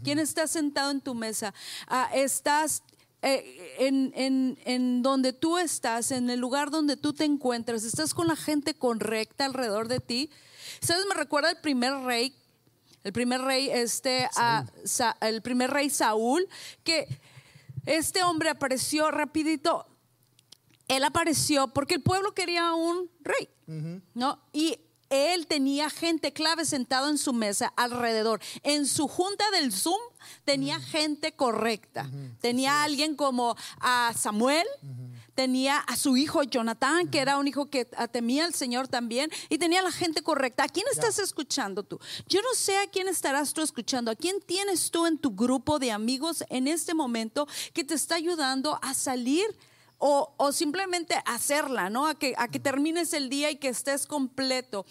¿Quién 0.03 0.19
está 0.19 0.45
sentado 0.45 0.91
en 0.91 1.01
tu 1.01 1.15
mesa? 1.15 1.53
Ah, 1.87 2.09
estás 2.13 2.83
eh, 3.23 3.75
en, 3.79 4.11
en- 4.15 4.59
en 4.65 5.01
donde 5.01 5.33
tú 5.33 5.57
estás, 5.57 6.11
en 6.11 6.29
el 6.29 6.39
lugar 6.39 6.69
donde 6.69 6.97
tú 6.97 7.13
te 7.13 7.23
encuentras, 7.25 7.83
estás 7.83 8.13
con 8.13 8.27
la 8.27 8.35
gente 8.35 8.73
correcta 8.75 9.45
alrededor 9.45 9.87
de 9.87 9.99
ti. 9.99 10.29
¿Sabes? 10.81 11.05
Me 11.09 11.15
recuerda 11.15 11.49
el 11.49 11.57
primer 11.61 11.93
rey, 12.03 12.35
el 13.03 13.13
primer 13.13 13.41
rey, 13.41 13.69
este, 13.69 14.27
Sa- 14.85 15.17
el 15.21 15.41
primer 15.41 15.71
rey 15.71 15.89
Saúl, 15.89 16.47
que 16.83 17.07
este 17.85 18.23
hombre 18.23 18.49
apareció 18.49 19.09
rapidito. 19.11 19.87
Él 20.87 21.03
apareció 21.03 21.69
porque 21.69 21.95
el 21.95 22.01
pueblo 22.01 22.33
quería 22.33 22.73
un 22.73 23.09
rey, 23.21 23.49
¿no? 24.13 24.39
Y 24.51 24.77
él 25.09 25.47
tenía 25.47 25.89
gente 25.89 26.33
clave 26.33 26.65
sentado 26.65 27.07
en 27.09 27.17
su 27.17 27.33
mesa 27.33 27.71
alrededor. 27.77 28.41
En 28.63 28.85
su 28.85 29.07
junta 29.07 29.49
del 29.51 29.71
Zoom 29.71 29.99
tenía 30.43 30.79
gente 30.79 31.33
correcta. 31.33 32.09
Tenía 32.41 32.81
a 32.81 32.83
alguien 32.83 33.15
como 33.15 33.55
a 33.79 34.13
Samuel, 34.17 34.67
tenía 35.35 35.77
a 35.79 35.95
su 35.95 36.17
hijo 36.17 36.43
Jonathan, 36.43 37.09
que 37.09 37.19
era 37.19 37.37
un 37.37 37.47
hijo 37.47 37.69
que 37.69 37.85
temía 38.11 38.45
al 38.45 38.53
Señor 38.53 38.87
también, 38.87 39.31
y 39.49 39.57
tenía 39.57 39.79
a 39.79 39.83
la 39.83 39.91
gente 39.91 40.21
correcta. 40.21 40.63
¿A 40.63 40.69
quién 40.69 40.85
estás 40.91 41.19
escuchando 41.19 41.83
tú? 41.83 41.99
Yo 42.27 42.41
no 42.41 42.53
sé 42.55 42.77
a 42.77 42.87
quién 42.87 43.07
estarás 43.07 43.53
tú 43.53 43.61
escuchando, 43.61 44.11
a 44.11 44.15
quién 44.15 44.39
tienes 44.41 44.91
tú 44.91 45.05
en 45.05 45.17
tu 45.17 45.31
grupo 45.31 45.79
de 45.79 45.91
amigos 45.91 46.43
en 46.49 46.67
este 46.67 46.93
momento 46.93 47.47
que 47.73 47.83
te 47.83 47.93
está 47.93 48.15
ayudando 48.15 48.79
a 48.81 48.93
salir. 48.93 49.45
O, 50.05 50.33
o 50.35 50.51
simplemente 50.51 51.15
hacerla, 51.25 51.89
¿no? 51.89 52.07
A 52.07 52.15
que, 52.15 52.33
a 52.37 52.49
que 52.49 52.59
termines 52.59 53.13
el 53.13 53.29
día 53.29 53.51
y 53.51 53.55
que 53.55 53.69
estés 53.69 54.05
completo. 54.05 54.85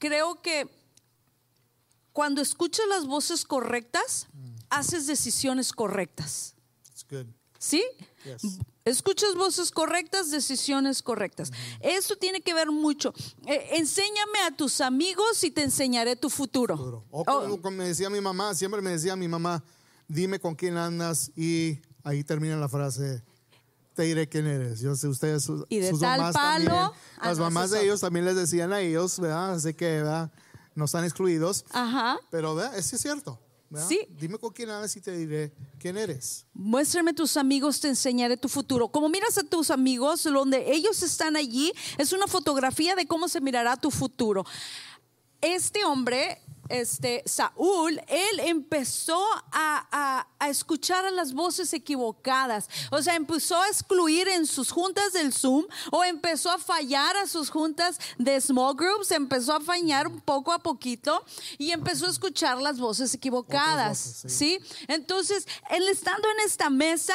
Creo 0.00 0.42
que 0.42 0.68
cuando 2.18 2.42
escuchas 2.42 2.84
las 2.88 3.06
voces 3.06 3.44
correctas, 3.44 4.26
haces 4.70 5.06
decisiones 5.06 5.72
correctas. 5.72 6.56
¿Sí? 7.60 7.84
Yes. 8.24 8.58
Escuchas 8.84 9.36
voces 9.36 9.70
correctas, 9.70 10.32
decisiones 10.32 11.00
correctas. 11.00 11.52
Esto 11.78 12.16
tiene 12.16 12.40
que 12.40 12.54
ver 12.54 12.72
mucho. 12.72 13.14
Eh, 13.46 13.68
enséñame 13.74 14.40
a 14.48 14.56
tus 14.56 14.80
amigos 14.80 15.44
y 15.44 15.52
te 15.52 15.62
enseñaré 15.62 16.16
tu 16.16 16.28
futuro. 16.28 17.04
O 17.12 17.20
Oh, 17.24 17.56
como, 17.60 17.76
me 17.76 17.84
decía 17.84 18.10
mi 18.10 18.20
mamá, 18.20 18.52
siempre 18.56 18.82
me 18.82 18.90
decía 18.90 19.14
mi 19.14 19.28
mamá, 19.28 19.62
dime 20.08 20.40
con 20.40 20.56
quién 20.56 20.76
andas 20.76 21.30
y 21.36 21.78
ahí 22.02 22.24
termina 22.24 22.56
la 22.56 22.68
frase. 22.68 23.22
Te 23.94 24.02
diré 24.02 24.28
quién 24.28 24.48
eres. 24.48 24.80
Yo 24.80 24.96
sé, 24.96 25.06
ustedes, 25.06 25.44
sus, 25.44 25.66
Y 25.68 25.78
de 25.78 25.90
sus 25.90 26.00
tal 26.00 26.18
mamás 26.18 26.34
palo, 26.34 26.64
también, 26.64 26.90
ah, 27.18 27.28
las 27.28 27.38
mamás 27.38 27.70
de 27.70 27.84
ellos 27.84 28.00
también 28.00 28.24
les 28.24 28.34
decían 28.34 28.72
a 28.72 28.80
ellos, 28.80 29.20
¿verdad? 29.20 29.52
Así 29.52 29.72
que, 29.72 29.86
¿verdad? 29.86 30.32
No 30.78 30.84
están 30.84 31.02
excluidos. 31.02 31.64
Ajá. 31.72 32.20
Pero, 32.30 32.54
¿verdad? 32.54 32.78
Es 32.78 32.86
cierto. 32.86 33.36
¿verdad? 33.68 33.88
Sí. 33.88 33.98
Dime 34.16 34.38
con 34.38 34.52
quién 34.52 34.70
andas 34.70 34.96
y 34.96 35.00
te 35.00 35.10
diré 35.10 35.52
quién 35.76 35.96
eres. 35.96 36.46
Muéstrame 36.54 37.12
tus 37.12 37.36
amigos, 37.36 37.80
te 37.80 37.88
enseñaré 37.88 38.36
tu 38.36 38.48
futuro. 38.48 38.86
Como 38.86 39.08
miras 39.08 39.36
a 39.38 39.42
tus 39.42 39.72
amigos, 39.72 40.22
donde 40.22 40.72
ellos 40.72 41.02
están 41.02 41.34
allí, 41.34 41.72
es 41.98 42.12
una 42.12 42.28
fotografía 42.28 42.94
de 42.94 43.08
cómo 43.08 43.26
se 43.26 43.40
mirará 43.40 43.76
tu 43.76 43.90
futuro. 43.90 44.44
Este 45.40 45.84
hombre, 45.84 46.40
este 46.68 47.22
Saúl, 47.26 48.00
él 48.08 48.40
empezó 48.40 49.22
a, 49.52 49.86
a- 49.90 50.26
a 50.40 50.48
escuchar 50.48 51.04
a 51.04 51.10
las 51.10 51.32
voces 51.32 51.72
equivocadas. 51.72 52.68
O 52.90 53.02
sea, 53.02 53.16
empezó 53.16 53.56
a 53.60 53.66
excluir 53.68 54.28
en 54.28 54.46
sus 54.46 54.70
juntas 54.70 55.12
del 55.12 55.32
Zoom 55.32 55.64
o 55.90 56.04
empezó 56.04 56.50
a 56.50 56.58
fallar 56.58 57.16
a 57.16 57.26
sus 57.26 57.50
juntas 57.50 57.98
de 58.18 58.40
small 58.40 58.74
groups, 58.76 59.10
empezó 59.10 59.54
a 59.54 59.60
fallar 59.60 60.10
poco 60.24 60.52
a 60.52 60.58
poquito 60.60 61.24
y 61.58 61.72
empezó 61.72 62.06
a 62.06 62.10
escuchar 62.10 62.58
las 62.62 62.78
voces 62.78 63.12
equivocadas. 63.14 64.00
Otras 64.00 64.22
voces, 64.22 64.32
sí. 64.32 64.58
¿sí? 64.60 64.84
Entonces, 64.88 65.46
él 65.70 65.88
estando 65.88 66.28
en 66.30 66.46
esta 66.46 66.70
mesa, 66.70 67.14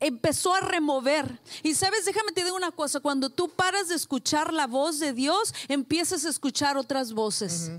empezó 0.00 0.54
a 0.54 0.60
remover. 0.60 1.40
Y 1.62 1.74
sabes, 1.74 2.04
déjame 2.04 2.32
te 2.32 2.42
digo 2.44 2.56
una 2.56 2.70
cosa, 2.72 3.00
cuando 3.00 3.30
tú 3.30 3.48
paras 3.50 3.88
de 3.88 3.94
escuchar 3.94 4.52
la 4.52 4.66
voz 4.66 4.98
de 4.98 5.12
Dios, 5.12 5.54
empiezas 5.68 6.24
a 6.24 6.28
escuchar 6.30 6.76
otras 6.76 7.12
voces. 7.12 7.70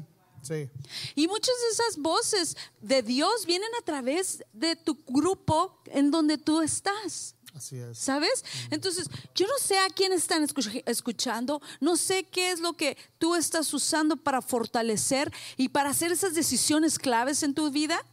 Sí. 0.41 0.69
Y 1.15 1.27
muchas 1.27 1.55
de 1.55 1.67
esas 1.73 1.97
voces 1.97 2.57
de 2.81 3.03
Dios 3.03 3.45
vienen 3.45 3.69
a 3.79 3.85
través 3.85 4.43
de 4.53 4.75
tu 4.75 4.95
grupo 5.07 5.79
en 5.85 6.09
donde 6.11 6.37
tú 6.37 6.61
estás. 6.61 7.35
Así 7.53 7.77
es. 7.77 7.97
¿Sabes? 7.97 8.45
Entonces, 8.69 9.07
yo 9.35 9.45
no 9.45 9.53
sé 9.61 9.77
a 9.77 9.89
quién 9.89 10.13
están 10.13 10.41
escuch- 10.47 10.83
escuchando, 10.85 11.61
no 11.81 11.97
sé 11.97 12.23
qué 12.23 12.51
es 12.51 12.61
lo 12.61 12.73
que 12.73 12.97
tú 13.19 13.35
estás 13.35 13.73
usando 13.73 14.15
para 14.15 14.41
fortalecer 14.41 15.31
y 15.57 15.67
para 15.67 15.89
hacer 15.89 16.13
esas 16.13 16.33
decisiones 16.33 16.97
claves 16.97 17.43
en 17.43 17.53
tu 17.53 17.69
vida. 17.69 18.03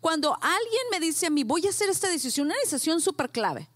Cuando 0.00 0.34
alguien 0.40 0.82
me 0.90 0.98
dice 0.98 1.26
a 1.26 1.30
mí, 1.30 1.44
voy 1.44 1.64
a 1.66 1.70
hacer 1.70 1.88
esta 1.88 2.08
decisión, 2.08 2.48
una 2.48 2.56
decisión 2.64 3.00
súper 3.00 3.30
clave. 3.30 3.70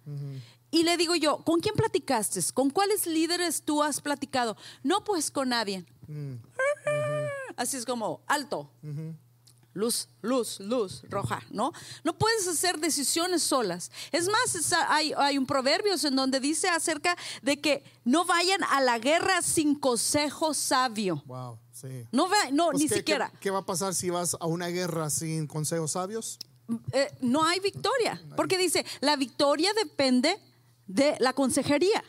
Y 0.73 0.83
le 0.83 0.97
digo 0.97 1.15
yo, 1.15 1.39
¿con 1.45 1.61
quién 1.61 1.77
platicaste? 1.77 2.41
¿Con 2.53 2.71
cuáles 2.71 3.07
líderes 3.07 3.63
tú 3.63 3.81
has 3.83 4.01
platicado? 4.01 4.57
No, 4.83 5.05
pues 5.05 5.31
con 5.31 5.51
nadie. 5.51 5.85
Así 7.57 7.77
es 7.77 7.85
como, 7.85 8.23
alto. 8.27 8.71
Luz, 9.75 10.09
luz, 10.21 10.61
luz 10.61 11.03
roja, 11.09 11.43
¿no? 11.51 11.73
No 12.05 12.19
puedes 12.19 12.47
hacer 12.47 12.79
decisiones 12.79 13.43
solas. 13.43 13.91
Es 14.11 14.29
más, 14.29 14.73
hay, 14.91 15.15
hay 15.17 15.39
un 15.39 15.47
proverbio 15.47 15.95
en 16.05 16.15
donde 16.15 16.41
dice 16.41 16.69
acerca 16.69 17.17
de 17.41 17.59
que 17.59 17.83
no 18.05 18.27
vayan 18.27 18.63
a 18.65 18.83
la 18.83 18.99
guerra 18.99 19.41
sin 19.41 19.75
consejo 19.75 20.53
sabio. 20.53 21.23
Wow. 21.25 21.59
Sí. 21.73 22.07
No, 22.13 22.29
va- 22.29 22.51
no 22.53 22.67
Pues, 22.73 22.83
ni 22.83 22.89
¿qué- 22.91 22.95
siquiera. 22.97 23.31
¿qué, 23.31 23.39
qué 23.41 23.51
va 23.51 23.61
a 23.61 23.65
pasar 23.67 23.95
si 23.95 24.11
vas 24.11 24.37
a 24.39 24.47
una 24.47 24.67
guerra 24.69 25.09
sin 25.09 25.47
consejos 25.47 25.93
sabios? 25.93 26.39
Eh, 26.93 27.11
no 27.23 27.43
hay 27.43 27.59
victoria. 27.61 28.21
Porque 28.37 28.59
dice, 28.59 28.85
la 29.01 29.17
victoria 29.17 29.73
depende 29.73 30.39
de 30.87 31.17
la 31.19 31.33
consejería. 31.33 32.05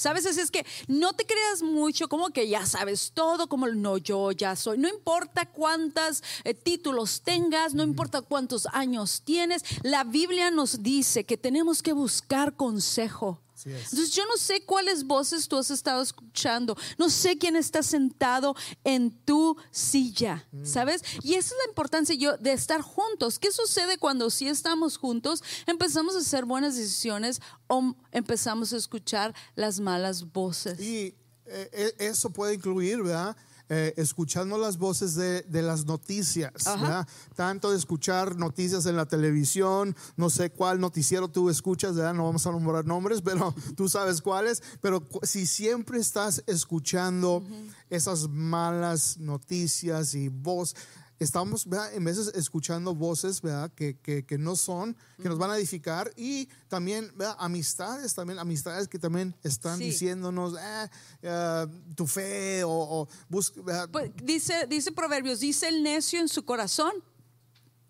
¿Sabes? 0.00 0.24
Así 0.24 0.40
es 0.40 0.50
que 0.50 0.64
no 0.88 1.12
te 1.12 1.26
creas 1.26 1.62
mucho 1.62 2.08
como 2.08 2.30
que 2.30 2.48
ya 2.48 2.64
sabes 2.64 3.12
todo, 3.12 3.50
como 3.50 3.66
no, 3.66 3.98
yo 3.98 4.32
ya 4.32 4.56
soy. 4.56 4.78
No 4.78 4.88
importa 4.88 5.44
cuántos 5.44 6.22
títulos 6.62 7.20
tengas, 7.20 7.74
no 7.74 7.82
importa 7.82 8.22
cuántos 8.22 8.66
años 8.72 9.20
tienes, 9.22 9.62
la 9.82 10.04
Biblia 10.04 10.50
nos 10.50 10.82
dice 10.82 11.24
que 11.24 11.36
tenemos 11.36 11.82
que 11.82 11.92
buscar 11.92 12.56
consejo. 12.56 13.42
Entonces 13.64 14.12
yo 14.12 14.24
no 14.26 14.36
sé 14.36 14.64
cuáles 14.64 15.04
voces 15.04 15.48
tú 15.48 15.56
has 15.56 15.70
estado 15.70 16.02
escuchando, 16.02 16.76
no 16.98 17.10
sé 17.10 17.38
quién 17.38 17.56
está 17.56 17.82
sentado 17.82 18.54
en 18.84 19.10
tu 19.10 19.56
silla, 19.70 20.46
¿sabes? 20.64 21.02
Y 21.22 21.34
esa 21.34 21.54
es 21.54 21.60
la 21.64 21.70
importancia 21.70 22.14
yo 22.14 22.36
de 22.38 22.52
estar 22.52 22.80
juntos. 22.80 23.38
¿Qué 23.38 23.52
sucede 23.52 23.98
cuando 23.98 24.30
sí 24.30 24.48
estamos 24.48 24.96
juntos? 24.96 25.42
Empezamos 25.66 26.14
a 26.14 26.18
hacer 26.18 26.44
buenas 26.44 26.76
decisiones 26.76 27.40
o 27.66 27.94
empezamos 28.12 28.72
a 28.72 28.76
escuchar 28.76 29.34
las 29.54 29.80
malas 29.80 30.32
voces. 30.32 30.80
Y 30.80 31.14
eh, 31.46 31.70
eh, 31.72 31.94
eso 31.98 32.30
puede 32.30 32.54
incluir, 32.54 33.02
¿verdad? 33.02 33.36
Eh, 33.72 33.94
escuchando 33.96 34.58
las 34.58 34.78
voces 34.78 35.14
de, 35.14 35.42
de 35.42 35.62
las 35.62 35.86
noticias. 35.86 36.52
¿verdad? 36.64 37.06
Tanto 37.36 37.70
de 37.70 37.78
escuchar 37.78 38.34
noticias 38.34 38.84
en 38.86 38.96
la 38.96 39.06
televisión, 39.06 39.94
no 40.16 40.28
sé 40.28 40.50
cuál 40.50 40.80
noticiero 40.80 41.28
tú 41.28 41.48
escuchas, 41.48 41.94
¿verdad? 41.94 42.14
No 42.14 42.24
vamos 42.24 42.44
a 42.48 42.50
nombrar 42.50 42.84
nombres, 42.84 43.22
pero 43.22 43.54
tú 43.76 43.88
sabes 43.88 44.22
cuáles. 44.22 44.60
Pero 44.80 45.06
si 45.22 45.46
siempre 45.46 46.00
estás 46.00 46.42
escuchando 46.48 47.44
esas 47.90 48.28
malas 48.28 49.18
noticias 49.18 50.16
y 50.16 50.26
voz, 50.26 50.74
estamos, 51.20 51.66
¿verdad? 51.66 51.94
En 51.94 52.02
veces 52.02 52.32
escuchando 52.34 52.94
voces, 52.94 53.40
¿verdad? 53.42 53.70
Que, 53.74 53.96
que, 53.98 54.24
que 54.26 54.38
no 54.38 54.56
son, 54.56 54.96
que 55.22 55.28
nos 55.28 55.38
van 55.38 55.50
a 55.52 55.56
edificar 55.56 56.10
y 56.16 56.48
también, 56.68 57.12
¿verdad? 57.16 57.36
Amistades, 57.38 58.14
también 58.14 58.38
amistades 58.40 58.88
que 58.88 58.98
también 58.98 59.36
están 59.44 59.78
Sí. 59.78 59.84
diciéndonos 59.84 60.54
"Ah, 60.58 60.90
ah, 61.24 61.66
tu 61.94 62.06
fe 62.08 62.64
o, 62.64 62.70
o 62.72 63.08
busca. 63.28 63.86
Pues, 63.92 64.10
dice, 64.24 64.66
dice 64.68 64.90
Proverbios, 64.92 65.38
dice 65.40 65.68
el 65.68 65.82
necio 65.82 66.18
en 66.18 66.28
su 66.28 66.44
corazón, 66.44 66.92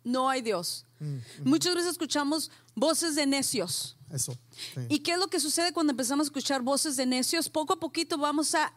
no 0.04 0.28
hay 0.28 0.42
Dios. 0.42 0.84
Muchas 1.44 1.74
veces 1.74 1.92
escuchamos 1.92 2.50
voces 2.74 3.14
de 3.14 3.24
necios. 3.26 3.96
eso. 4.12 4.36
sí. 4.74 4.80
¿Y 4.90 4.98
qué 4.98 5.12
es 5.12 5.18
lo 5.18 5.28
que 5.28 5.40
sucede 5.40 5.72
cuando 5.72 5.92
empezamos 5.92 6.24
a 6.24 6.28
escuchar 6.28 6.60
voces 6.62 6.96
de 6.96 7.06
necios? 7.06 7.48
Poco 7.48 7.72
a 7.74 7.80
poquito 7.80 8.18
vamos 8.18 8.54
a, 8.54 8.72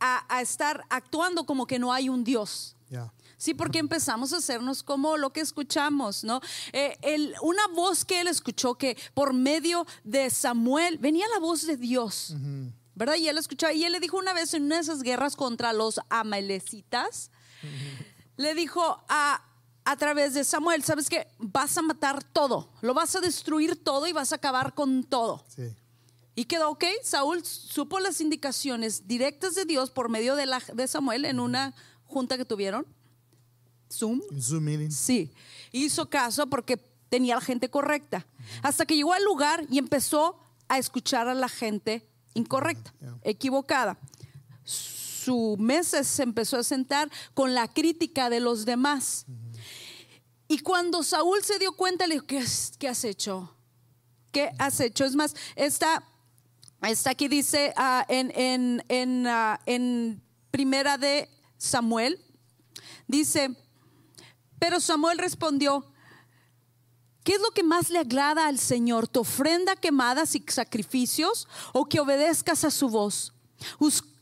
a- 0.00 0.24
a 0.34 0.40
estar 0.42 0.84
actuando 0.90 1.44
como 1.46 1.66
que 1.68 1.78
no 1.78 1.92
hay 1.92 2.08
un 2.08 2.24
Dios. 2.24 2.74
Ya. 2.90 3.12
Sí, 3.38 3.54
porque 3.54 3.78
empezamos 3.78 4.32
a 4.32 4.38
hacernos 4.38 4.82
como 4.82 5.16
lo 5.16 5.30
que 5.32 5.40
escuchamos, 5.40 6.24
¿no? 6.24 6.40
Eh, 6.72 6.98
el- 7.02 7.34
una 7.40 7.66
voz 7.68 8.04
que 8.04 8.20
él 8.20 8.26
escuchó 8.26 8.74
que 8.74 8.98
por 9.14 9.32
medio 9.32 9.86
de 10.04 10.28
Samuel 10.28 10.98
venía 10.98 11.24
la 11.32 11.38
voz 11.38 11.64
de 11.64 11.76
Dios, 11.76 12.34
¿verdad? 12.96 13.14
Y 13.14 13.28
él 13.28 13.38
escuchaba, 13.38 13.72
y 13.72 13.84
él 13.84 13.92
le 13.92 14.00
dijo 14.00 14.16
una 14.18 14.32
vez 14.34 14.54
en 14.54 14.64
una 14.64 14.74
de 14.74 14.82
esas 14.82 15.02
guerras 15.02 15.36
contra 15.36 15.72
los 15.72 16.00
amalecitas, 16.10 17.30
le 18.36 18.54
dijo 18.54 19.04
a, 19.08 19.42
a 19.84 19.96
través 19.96 20.34
de 20.34 20.42
Samuel, 20.44 20.82
¿sabes 20.82 21.08
qué? 21.08 21.28
Vas 21.38 21.78
a 21.78 21.82
matar 21.82 22.22
todo, 22.24 22.72
lo 22.80 22.92
vas 22.94 23.14
a 23.14 23.20
destruir 23.20 23.82
todo 23.82 24.06
y 24.08 24.12
vas 24.12 24.32
a 24.32 24.36
acabar 24.36 24.74
con 24.74 25.04
todo. 25.04 25.44
Sí. 25.48 25.74
Y 26.34 26.44
quedó 26.44 26.70
ok. 26.70 26.84
Saúl 27.02 27.44
supo 27.44 27.98
las 27.98 28.20
indicaciones 28.20 29.06
directas 29.08 29.54
de 29.54 29.64
Dios 29.64 29.90
por 29.90 30.08
medio 30.08 30.36
de, 30.36 30.46
la, 30.46 30.60
de 30.72 30.86
Samuel 30.86 31.24
en 31.24 31.40
una 31.40 31.74
junta 32.04 32.36
que 32.36 32.44
tuvieron. 32.44 32.86
Zoom. 33.90 34.20
Zoom 34.40 34.64
meeting. 34.64 34.90
Sí. 34.90 35.30
Hizo 35.72 36.08
caso 36.10 36.46
porque 36.48 36.76
tenía 37.08 37.34
la 37.36 37.40
gente 37.40 37.68
correcta. 37.70 38.26
Hasta 38.62 38.84
que 38.86 38.96
llegó 38.96 39.12
al 39.12 39.24
lugar 39.24 39.64
y 39.70 39.78
empezó 39.78 40.38
a 40.68 40.78
escuchar 40.78 41.28
a 41.28 41.34
la 41.34 41.48
gente 41.48 42.06
incorrecta, 42.34 42.92
equivocada. 43.22 43.98
Su 44.64 45.56
mesa 45.58 46.04
se 46.04 46.22
empezó 46.22 46.56
a 46.58 46.62
sentar 46.62 47.10
con 47.34 47.54
la 47.54 47.68
crítica 47.68 48.30
de 48.30 48.40
los 48.40 48.64
demás. 48.64 49.26
Y 50.46 50.58
cuando 50.60 51.02
Saúl 51.02 51.42
se 51.42 51.58
dio 51.58 51.72
cuenta, 51.72 52.06
le 52.06 52.14
dijo, 52.14 52.26
¿qué, 52.26 52.38
has- 52.38 52.72
qué 52.78 52.88
has 52.88 53.04
hecho? 53.04 53.54
¿Qué 54.32 54.50
has 54.58 54.80
hecho? 54.80 55.04
Es 55.04 55.14
más, 55.14 55.34
esta, 55.56 56.02
esta 56.82 57.10
aquí 57.10 57.28
dice 57.28 57.72
ah, 57.76 58.04
en, 58.08 58.30
en, 58.34 58.82
en, 58.88 59.26
ah, 59.26 59.60
en 59.66 60.22
primera 60.50 60.96
de 60.96 61.28
Samuel, 61.58 62.18
dice, 63.06 63.54
pero 64.58 64.80
Samuel 64.80 65.18
respondió, 65.18 65.84
¿qué 67.24 67.34
es 67.34 67.40
lo 67.40 67.50
que 67.50 67.62
más 67.62 67.90
le 67.90 67.98
agrada 67.98 68.46
al 68.46 68.58
Señor? 68.58 69.08
¿Tu 69.08 69.20
ofrenda 69.20 69.76
quemadas 69.76 70.34
y 70.34 70.44
sacrificios 70.48 71.46
o 71.72 71.86
que 71.86 72.00
obedezcas 72.00 72.64
a 72.64 72.70
su 72.70 72.88
voz? 72.88 73.32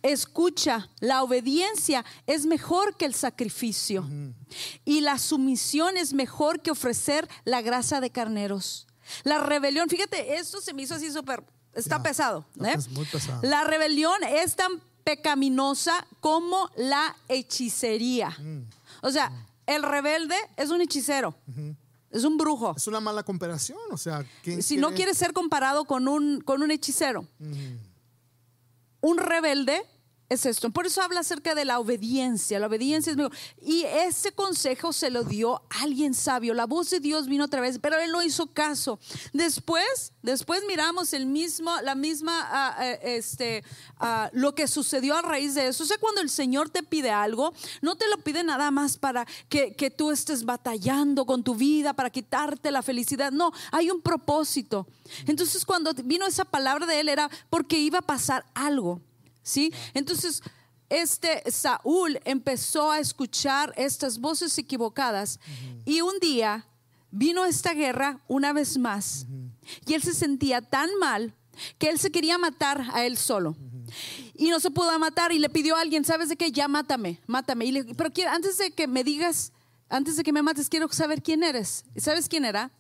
Escucha, 0.02 0.88
la 1.00 1.22
obediencia 1.24 2.04
es 2.28 2.46
mejor 2.46 2.96
que 2.96 3.06
el 3.06 3.14
sacrificio 3.14 4.08
y 4.84 5.00
la 5.00 5.18
sumisión 5.18 5.96
es 5.96 6.12
mejor 6.12 6.60
que 6.62 6.70
ofrecer 6.70 7.28
la 7.44 7.60
grasa 7.60 8.00
de 8.00 8.10
carneros. 8.10 8.86
La 9.24 9.38
rebelión, 9.38 9.88
fíjate, 9.88 10.36
esto 10.36 10.60
se 10.60 10.72
me 10.74 10.82
hizo 10.82 10.94
así 10.94 11.10
súper, 11.10 11.42
está 11.74 12.02
pesado. 12.02 12.46
¿eh? 12.64 12.72
pes- 12.74 12.88
muy 12.90 13.04
pesado. 13.06 13.40
La 13.42 13.64
rebelión 13.64 14.22
es 14.22 14.54
tan 14.54 14.80
pecaminosa 15.02 16.06
como 16.20 16.70
la 16.76 17.16
hechicería. 17.28 18.30
Mm. 18.30 18.62
O 19.02 19.10
sea, 19.10 19.32
el 19.66 19.82
rebelde 19.82 20.34
es 20.56 20.70
un 20.70 20.80
hechicero, 20.80 21.34
es 22.10 22.24
un 22.24 22.36
brujo. 22.38 22.74
Es 22.76 22.86
una 22.86 23.00
mala 23.00 23.22
comparación, 23.22 23.78
o 23.90 23.96
sea, 23.96 24.24
¿quién 24.42 24.62
Si 24.62 24.76
no 24.76 24.88
quiere- 24.88 24.96
quieres 24.96 25.18
ser 25.18 25.32
comparado 25.32 25.84
con 25.84 26.08
un, 26.08 26.40
con 26.40 26.62
un 26.62 26.70
hechicero, 26.70 27.26
un 29.00 29.18
rebelde 29.18 29.82
es 30.28 30.44
esto. 30.44 30.70
Por 30.70 30.86
eso 30.86 31.02
habla 31.02 31.20
acerca 31.20 31.54
de 31.54 31.64
la 31.64 31.78
obediencia. 31.78 32.58
La 32.58 32.66
obediencia 32.66 33.10
es 33.10 33.16
mejor. 33.16 33.32
Y 33.62 33.84
ese 33.84 34.32
consejo 34.32 34.92
se 34.92 35.10
lo 35.10 35.22
dio 35.22 35.62
alguien 35.80 36.14
sabio. 36.14 36.52
La 36.54 36.66
voz 36.66 36.90
de 36.90 37.00
Dios 37.00 37.28
vino 37.28 37.44
otra 37.44 37.60
vez, 37.60 37.78
pero 37.78 37.98
él 37.98 38.10
no 38.10 38.22
hizo 38.22 38.48
caso. 38.48 38.98
Después, 39.32 40.12
después 40.22 40.62
miramos 40.66 41.12
el 41.12 41.26
mismo, 41.26 41.72
la 41.82 41.94
misma, 41.94 42.48
ah, 42.50 42.76
eh, 42.84 42.98
este, 43.16 43.62
ah, 43.98 44.28
lo 44.32 44.54
que 44.54 44.66
sucedió 44.66 45.16
a 45.16 45.22
raíz 45.22 45.54
de 45.54 45.68
eso. 45.68 45.84
O 45.84 45.86
sea, 45.86 45.98
cuando 45.98 46.20
el 46.20 46.30
Señor 46.30 46.70
te 46.70 46.82
pide 46.82 47.10
algo, 47.10 47.54
no 47.80 47.96
te 47.96 48.08
lo 48.08 48.18
pide 48.18 48.42
nada 48.42 48.70
más 48.72 48.96
para 48.96 49.26
que, 49.48 49.74
que 49.74 49.90
tú 49.90 50.10
estés 50.10 50.44
batallando 50.44 51.24
con 51.24 51.44
tu 51.44 51.54
vida, 51.54 51.94
para 51.94 52.10
quitarte 52.10 52.72
la 52.72 52.82
felicidad. 52.82 53.30
No, 53.30 53.52
hay 53.70 53.90
un 53.90 54.00
propósito. 54.00 54.88
Entonces, 55.26 55.64
cuando 55.64 55.92
vino 55.94 56.26
esa 56.26 56.44
palabra 56.44 56.86
de 56.86 56.98
él, 56.98 57.08
era 57.08 57.30
porque 57.48 57.78
iba 57.78 57.98
a 57.98 58.02
pasar 58.02 58.44
algo. 58.54 59.00
¿Sí? 59.46 59.72
Entonces, 59.94 60.42
este 60.88 61.50
Saúl 61.50 62.20
empezó 62.24 62.90
a 62.90 62.98
escuchar 63.00 63.72
estas 63.76 64.18
voces 64.18 64.56
equivocadas 64.58 65.38
y 65.84 66.00
un 66.00 66.18
día 66.20 66.66
vino 67.10 67.44
esta 67.44 67.72
guerra 67.72 68.20
una 68.28 68.52
vez 68.52 68.76
más 68.78 69.26
y 69.86 69.94
él 69.94 70.02
se 70.02 70.14
sentía 70.14 70.60
tan 70.60 70.90
mal 71.00 71.34
que 71.78 71.88
él 71.88 71.98
se 71.98 72.10
quería 72.10 72.38
matar 72.38 72.84
a 72.92 73.04
él 73.06 73.16
solo. 73.16 73.56
Y 74.34 74.50
no 74.50 74.60
se 74.60 74.70
pudo 74.70 74.96
matar 74.98 75.32
y 75.32 75.38
le 75.38 75.48
pidió 75.48 75.76
a 75.76 75.80
alguien, 75.80 76.04
¿sabes 76.04 76.28
de 76.28 76.36
qué? 76.36 76.50
Ya 76.52 76.68
mátame, 76.68 77.20
mátame. 77.26 77.64
Y 77.66 77.72
le- 77.72 77.94
pero 77.94 78.12
quiero- 78.12 78.32
antes 78.32 78.58
de 78.58 78.70
que 78.72 78.86
me 78.86 79.02
digas, 79.04 79.52
antes 79.88 80.16
de 80.16 80.22
que 80.24 80.32
me 80.32 80.42
mates, 80.42 80.68
quiero 80.68 80.88
saber 80.92 81.22
quién 81.22 81.42
eres. 81.44 81.84
¿Y 81.94 82.00
¿Sabes 82.00 82.28
quién 82.28 82.44
era? 82.44 82.70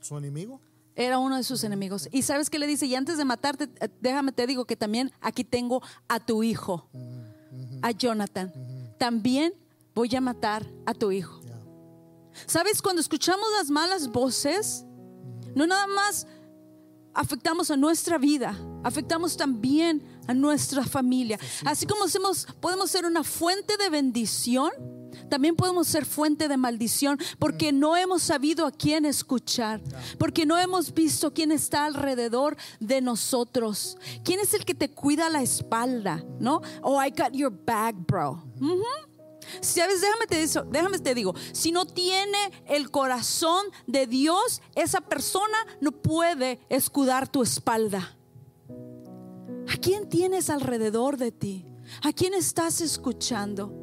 ¿Su 0.00 0.16
enemigo? 0.16 0.60
Era 1.00 1.18
uno 1.18 1.38
de 1.38 1.44
sus 1.44 1.64
enemigos. 1.64 2.10
¿Y 2.12 2.20
sabes 2.20 2.50
qué 2.50 2.58
le 2.58 2.66
dice? 2.66 2.84
Y 2.84 2.94
antes 2.94 3.16
de 3.16 3.24
matarte, 3.24 3.70
eh, 3.80 3.88
déjame 4.02 4.32
te 4.32 4.46
digo 4.46 4.66
que 4.66 4.76
también 4.76 5.10
aquí 5.22 5.44
tengo 5.44 5.80
a 6.08 6.20
tu 6.20 6.42
hijo, 6.42 6.90
a 7.80 7.90
Jonathan. 7.92 8.52
También 8.98 9.54
voy 9.94 10.14
a 10.14 10.20
matar 10.20 10.70
a 10.84 10.92
tu 10.92 11.10
hijo. 11.10 11.40
¿Sabes? 12.44 12.82
Cuando 12.82 13.00
escuchamos 13.00 13.46
las 13.56 13.70
malas 13.70 14.08
voces, 14.08 14.84
no 15.54 15.66
nada 15.66 15.86
más 15.86 16.26
afectamos 17.14 17.70
a 17.70 17.78
nuestra 17.78 18.18
vida, 18.18 18.54
afectamos 18.84 19.38
también 19.38 20.02
a 20.26 20.34
nuestra 20.34 20.84
familia. 20.84 21.38
Así 21.64 21.86
como 21.86 22.04
hacemos, 22.04 22.46
podemos 22.60 22.90
ser 22.90 23.06
una 23.06 23.24
fuente 23.24 23.78
de 23.78 23.88
bendición, 23.88 24.70
también 25.30 25.56
podemos 25.56 25.88
ser 25.88 26.04
fuente 26.04 26.48
de 26.48 26.56
maldición 26.58 27.18
porque 27.38 27.72
no 27.72 27.96
hemos 27.96 28.22
sabido 28.22 28.66
a 28.66 28.70
quién 28.70 29.06
escuchar, 29.06 29.80
porque 30.18 30.44
no 30.44 30.58
hemos 30.58 30.92
visto 30.92 31.32
quién 31.32 31.52
está 31.52 31.86
alrededor 31.86 32.56
de 32.80 33.00
nosotros. 33.00 33.96
¿Quién 34.24 34.40
es 34.40 34.52
el 34.52 34.64
que 34.66 34.74
te 34.74 34.90
cuida 34.90 35.30
la 35.30 35.42
espalda? 35.42 36.22
¿No? 36.38 36.60
Oh, 36.82 37.02
I 37.02 37.10
got 37.10 37.32
your 37.32 37.50
back, 37.50 37.94
bro. 38.06 38.44
¿Sabes? 39.60 40.00
Déjame 40.00 40.26
te, 40.26 40.36
digo, 40.36 40.62
déjame 40.70 40.98
te 40.98 41.14
digo, 41.14 41.34
si 41.52 41.72
no 41.72 41.86
tiene 41.86 42.38
el 42.66 42.90
corazón 42.90 43.66
de 43.86 44.06
Dios, 44.06 44.60
esa 44.74 45.00
persona 45.00 45.56
no 45.80 45.92
puede 45.92 46.60
escudar 46.68 47.28
tu 47.28 47.42
espalda. 47.42 48.16
¿A 49.68 49.76
quién 49.76 50.08
tienes 50.08 50.50
alrededor 50.50 51.16
de 51.16 51.32
ti? 51.32 51.66
¿A 52.02 52.12
quién 52.12 52.34
estás 52.34 52.80
escuchando? 52.80 53.79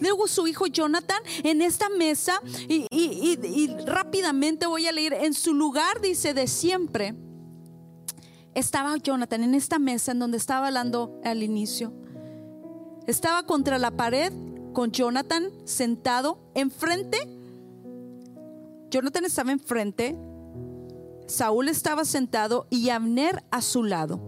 Luego 0.00 0.28
su 0.28 0.46
hijo 0.46 0.66
Jonathan 0.66 1.20
en 1.42 1.62
esta 1.62 1.88
mesa 1.88 2.40
y, 2.68 3.68
rápidamente 3.86 4.66
voy 4.66 4.86
a 4.86 4.92
leer, 4.92 5.14
en 5.14 5.34
su 5.34 5.54
lugar 5.54 6.00
dice 6.00 6.34
de 6.34 6.46
siempre, 6.46 7.14
estaba 8.54 8.96
Jonathan 8.96 9.44
en 9.44 9.54
esta 9.54 9.78
mesa 9.78 10.12
en 10.12 10.18
donde 10.18 10.36
estaba 10.36 10.68
hablando 10.68 11.20
al 11.24 11.42
inicio. 11.42 11.92
Estaba 13.06 13.44
contra 13.44 13.78
la 13.78 13.90
pared 13.92 14.32
con 14.72 14.92
Jonathan 14.92 15.50
sentado 15.64 16.38
enfrente. 16.54 17.18
Jonathan 18.90 19.24
estaba 19.24 19.52
enfrente, 19.52 20.16
Saúl 21.26 21.68
estaba 21.68 22.04
sentado 22.04 22.66
y 22.70 22.90
Abner 22.90 23.44
a 23.52 23.62
su 23.62 23.84
lado. 23.84 24.20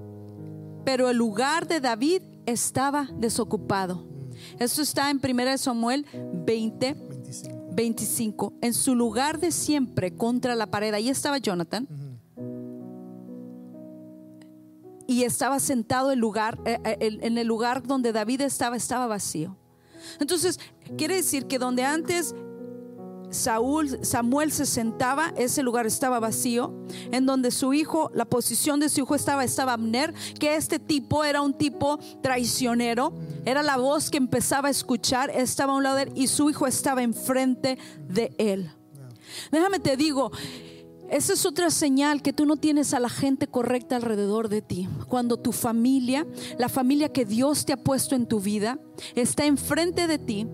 Pero 0.84 1.10
el 1.10 1.16
lugar 1.16 1.66
de 1.66 1.80
David 1.80 2.22
estaba 2.46 3.08
desocupado. 3.16 4.11
Esto 4.58 4.82
está 4.82 5.10
en 5.10 5.20
1 5.22 5.58
Samuel 5.58 6.06
20, 6.12 6.94
25. 6.94 7.62
25. 7.74 8.52
En 8.60 8.74
su 8.74 8.94
lugar 8.94 9.38
de 9.40 9.50
siempre 9.50 10.14
contra 10.14 10.54
la 10.54 10.66
pared. 10.66 10.92
Ahí 10.94 11.08
estaba 11.08 11.38
Jonathan. 11.38 11.88
Y 15.06 15.24
estaba 15.24 15.58
sentado 15.60 16.12
el 16.12 16.18
lugar, 16.18 16.58
eh, 16.64 16.78
eh, 16.84 17.18
en 17.22 17.36
el 17.36 17.46
lugar 17.46 17.82
donde 17.82 18.12
David 18.12 18.42
estaba, 18.42 18.76
estaba 18.76 19.06
vacío. 19.06 19.56
Entonces, 20.20 20.58
quiere 20.96 21.16
decir 21.16 21.46
que 21.46 21.58
donde 21.58 21.84
antes 21.84 22.34
Saúl, 23.32 24.04
Samuel 24.04 24.52
se 24.52 24.66
sentaba, 24.66 25.32
ese 25.36 25.62
lugar 25.62 25.86
estaba 25.86 26.20
vacío, 26.20 26.72
en 27.10 27.26
donde 27.26 27.50
su 27.50 27.72
hijo, 27.72 28.10
la 28.14 28.26
posición 28.26 28.78
de 28.78 28.88
su 28.88 29.00
hijo 29.00 29.14
estaba, 29.14 29.42
estaba 29.42 29.72
Abner, 29.72 30.12
que 30.38 30.54
este 30.56 30.78
tipo 30.78 31.24
era 31.24 31.40
un 31.40 31.54
tipo 31.54 31.98
traicionero, 32.22 33.14
era 33.44 33.62
la 33.62 33.76
voz 33.76 34.10
que 34.10 34.18
empezaba 34.18 34.68
a 34.68 34.70
escuchar, 34.70 35.30
estaba 35.30 35.72
a 35.72 35.76
un 35.76 35.82
lado 35.82 35.96
de 35.96 36.02
él 36.02 36.12
y 36.14 36.26
su 36.26 36.50
hijo 36.50 36.66
estaba 36.66 37.02
enfrente 37.02 37.78
de 38.08 38.34
él. 38.38 38.70
Déjame 39.50 39.80
te 39.80 39.96
digo, 39.96 40.30
esa 41.10 41.32
es 41.32 41.44
otra 41.46 41.70
señal 41.70 42.22
que 42.22 42.32
tú 42.32 42.46
no 42.46 42.56
tienes 42.56 42.94
a 42.94 43.00
la 43.00 43.08
gente 43.08 43.46
correcta 43.46 43.96
alrededor 43.96 44.48
de 44.48 44.62
ti. 44.62 44.88
Cuando 45.08 45.38
tu 45.38 45.52
familia, 45.52 46.26
la 46.58 46.68
familia 46.68 47.10
que 47.10 47.24
Dios 47.24 47.64
te 47.64 47.72
ha 47.72 47.76
puesto 47.76 48.14
en 48.14 48.26
tu 48.26 48.40
vida, 48.40 48.78
está 49.14 49.44
enfrente 49.44 50.06
de 50.06 50.18
ti 50.18 50.46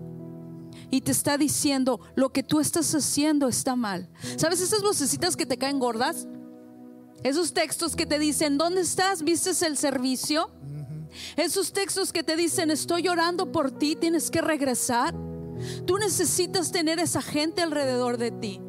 y 0.91 1.01
te 1.01 1.11
está 1.11 1.37
diciendo 1.37 1.99
lo 2.15 2.29
que 2.31 2.43
tú 2.43 2.59
estás 2.59 2.93
haciendo 2.95 3.47
está 3.47 3.75
mal. 3.75 4.09
¿Sabes 4.37 4.61
esas 4.61 4.81
vocecitas 4.81 5.35
que 5.35 5.45
te 5.45 5.57
caen 5.57 5.79
gordas? 5.79 6.27
Esos 7.23 7.53
textos 7.53 7.95
que 7.95 8.05
te 8.05 8.17
dicen, 8.17 8.57
¿dónde 8.57 8.81
estás? 8.81 9.23
¿Vistes 9.23 9.61
el 9.61 9.77
servicio? 9.77 10.49
Esos 11.35 11.73
textos 11.73 12.13
que 12.13 12.23
te 12.23 12.35
dicen, 12.35 12.71
estoy 12.71 13.07
orando 13.07 13.51
por 13.51 13.71
ti, 13.71 13.95
tienes 13.95 14.31
que 14.31 14.41
regresar. 14.41 15.13
Tú 15.85 15.97
necesitas 15.97 16.71
tener 16.71 16.99
esa 16.99 17.21
gente 17.21 17.61
alrededor 17.61 18.17
de 18.17 18.31
ti. 18.31 18.61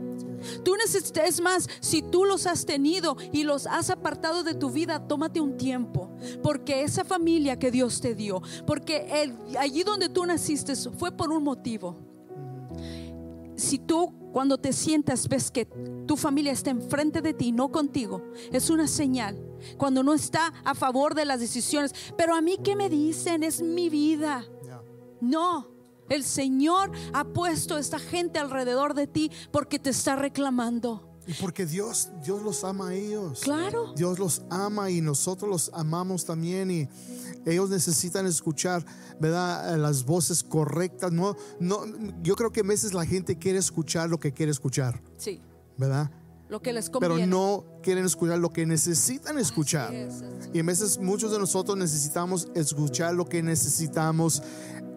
Tú 0.64 0.74
necesitas, 0.74 1.28
es 1.28 1.40
más, 1.40 1.68
si 1.80 2.00
tú 2.02 2.24
los 2.24 2.46
has 2.46 2.64
tenido 2.64 3.16
y 3.30 3.44
los 3.44 3.66
has 3.66 3.90
apartado 3.90 4.42
de 4.42 4.54
tu 4.54 4.70
vida, 4.70 5.06
tómate 5.06 5.38
un 5.38 5.58
tiempo, 5.58 6.10
porque 6.42 6.82
esa 6.82 7.04
familia 7.04 7.58
que 7.58 7.70
Dios 7.70 8.00
te 8.00 8.14
dio, 8.14 8.40
porque 8.66 9.06
el- 9.22 9.36
allí 9.58 9.82
donde 9.82 10.08
tú 10.08 10.24
naciste 10.24 10.74
fue 10.98 11.12
por 11.12 11.30
un 11.30 11.44
motivo. 11.44 11.98
Si 13.60 13.78
tú 13.78 14.14
cuando 14.32 14.56
te 14.56 14.72
sientas 14.72 15.28
ves 15.28 15.50
que 15.50 15.66
tu 16.06 16.16
familia 16.16 16.50
está 16.50 16.70
enfrente 16.70 17.20
de 17.20 17.34
ti, 17.34 17.52
no 17.52 17.70
contigo, 17.70 18.22
es 18.50 18.70
una 18.70 18.88
señal. 18.88 19.38
Cuando 19.76 20.02
no 20.02 20.14
está 20.14 20.54
a 20.64 20.74
favor 20.74 21.14
de 21.14 21.26
las 21.26 21.40
decisiones, 21.40 21.92
pero 22.16 22.34
a 22.34 22.40
mí 22.40 22.58
qué 22.64 22.74
me 22.74 22.88
dicen, 22.88 23.42
es 23.42 23.60
mi 23.60 23.90
vida. 23.90 24.46
No, 25.20 25.68
el 26.08 26.24
Señor 26.24 26.90
ha 27.12 27.24
puesto 27.24 27.76
esta 27.76 27.98
gente 27.98 28.38
alrededor 28.38 28.94
de 28.94 29.06
ti 29.06 29.30
porque 29.52 29.78
te 29.78 29.90
está 29.90 30.16
reclamando. 30.16 31.18
Y 31.26 31.34
porque 31.34 31.66
Dios, 31.66 32.08
Dios 32.24 32.42
los 32.42 32.64
ama 32.64 32.88
a 32.88 32.94
ellos. 32.94 33.40
Claro. 33.40 33.92
Dios 33.94 34.18
los 34.18 34.40
ama 34.48 34.90
y 34.90 35.02
nosotros 35.02 35.50
los 35.50 35.70
amamos 35.74 36.24
también 36.24 36.70
y 36.70 36.88
ellos 37.46 37.70
necesitan 37.70 38.26
escuchar, 38.26 38.84
¿verdad? 39.20 39.76
Las 39.78 40.04
voces 40.04 40.42
correctas. 40.42 41.12
No, 41.12 41.36
no, 41.58 41.80
yo 42.22 42.36
creo 42.36 42.52
que 42.52 42.60
a 42.60 42.64
veces 42.64 42.92
la 42.94 43.04
gente 43.06 43.36
quiere 43.38 43.58
escuchar 43.58 44.08
lo 44.10 44.18
que 44.20 44.32
quiere 44.32 44.52
escuchar, 44.52 45.02
Sí, 45.16 45.40
¿verdad? 45.76 46.10
lo 46.48 46.60
que 46.60 46.72
les 46.72 46.90
Pero 46.90 47.10
conviene. 47.14 47.26
no 47.28 47.64
quieren 47.80 48.04
escuchar 48.04 48.38
lo 48.40 48.50
que 48.52 48.66
necesitan 48.66 49.38
escuchar. 49.38 49.94
es, 49.94 50.14
así 50.22 50.50
Y 50.52 50.58
a 50.58 50.62
veces 50.64 50.98
muchos 50.98 51.30
de 51.30 51.38
nosotros 51.38 51.78
necesitamos 51.78 52.48
escuchar 52.56 53.14
lo 53.14 53.24
que 53.28 53.40
necesitamos 53.40 54.42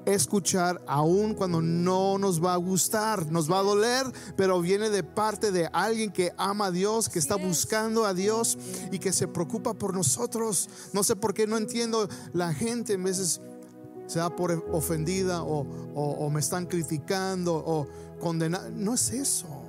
escuchar 0.06 0.82
aun 0.88 1.34
cuando 1.34 1.62
no 1.62 2.18
nos 2.18 2.44
va 2.44 2.54
a 2.54 2.58
gustar, 2.58 3.32
nos 3.32 3.52
va 3.52 3.60
a 3.60 3.64
doler, 3.64 4.06
pero 4.36 4.62
viene 4.62 4.90
de 4.90 5.04
parte 5.04 5.52
de 5.52 5.70
alguien 5.74 6.12
que 6.12 6.34
ama 6.38 6.68
a 6.68 6.72
Dios, 6.72 7.10
que 7.10 7.20
está 7.20 7.36
buscando 7.36 8.06
a 8.06 8.14
Dios 8.14 8.58
y 8.92 9.00
que 9.00 9.14
se 9.14 9.28
preocupa 9.28 9.74
por 9.74 9.94
nosotros. 9.94 10.70
No 10.94 11.04
sé 11.04 11.16
por 11.16 11.34
qué 11.34 11.48
no 11.48 11.58
entiendo 11.58 12.08
la 12.34 12.54
gente 12.54 12.94
en 12.94 13.04
veces 13.04 13.42
se 14.08 14.20
da 14.20 14.36
por 14.36 14.52
ofendida 14.72 15.44
o, 15.44 15.62
o 15.96 16.30
me 16.30 16.40
están 16.40 16.66
criticando 16.66 17.56
o 17.56 17.88
condenando. 18.20 18.70
No 18.72 18.94
es 18.94 19.12
eso. 19.12 19.63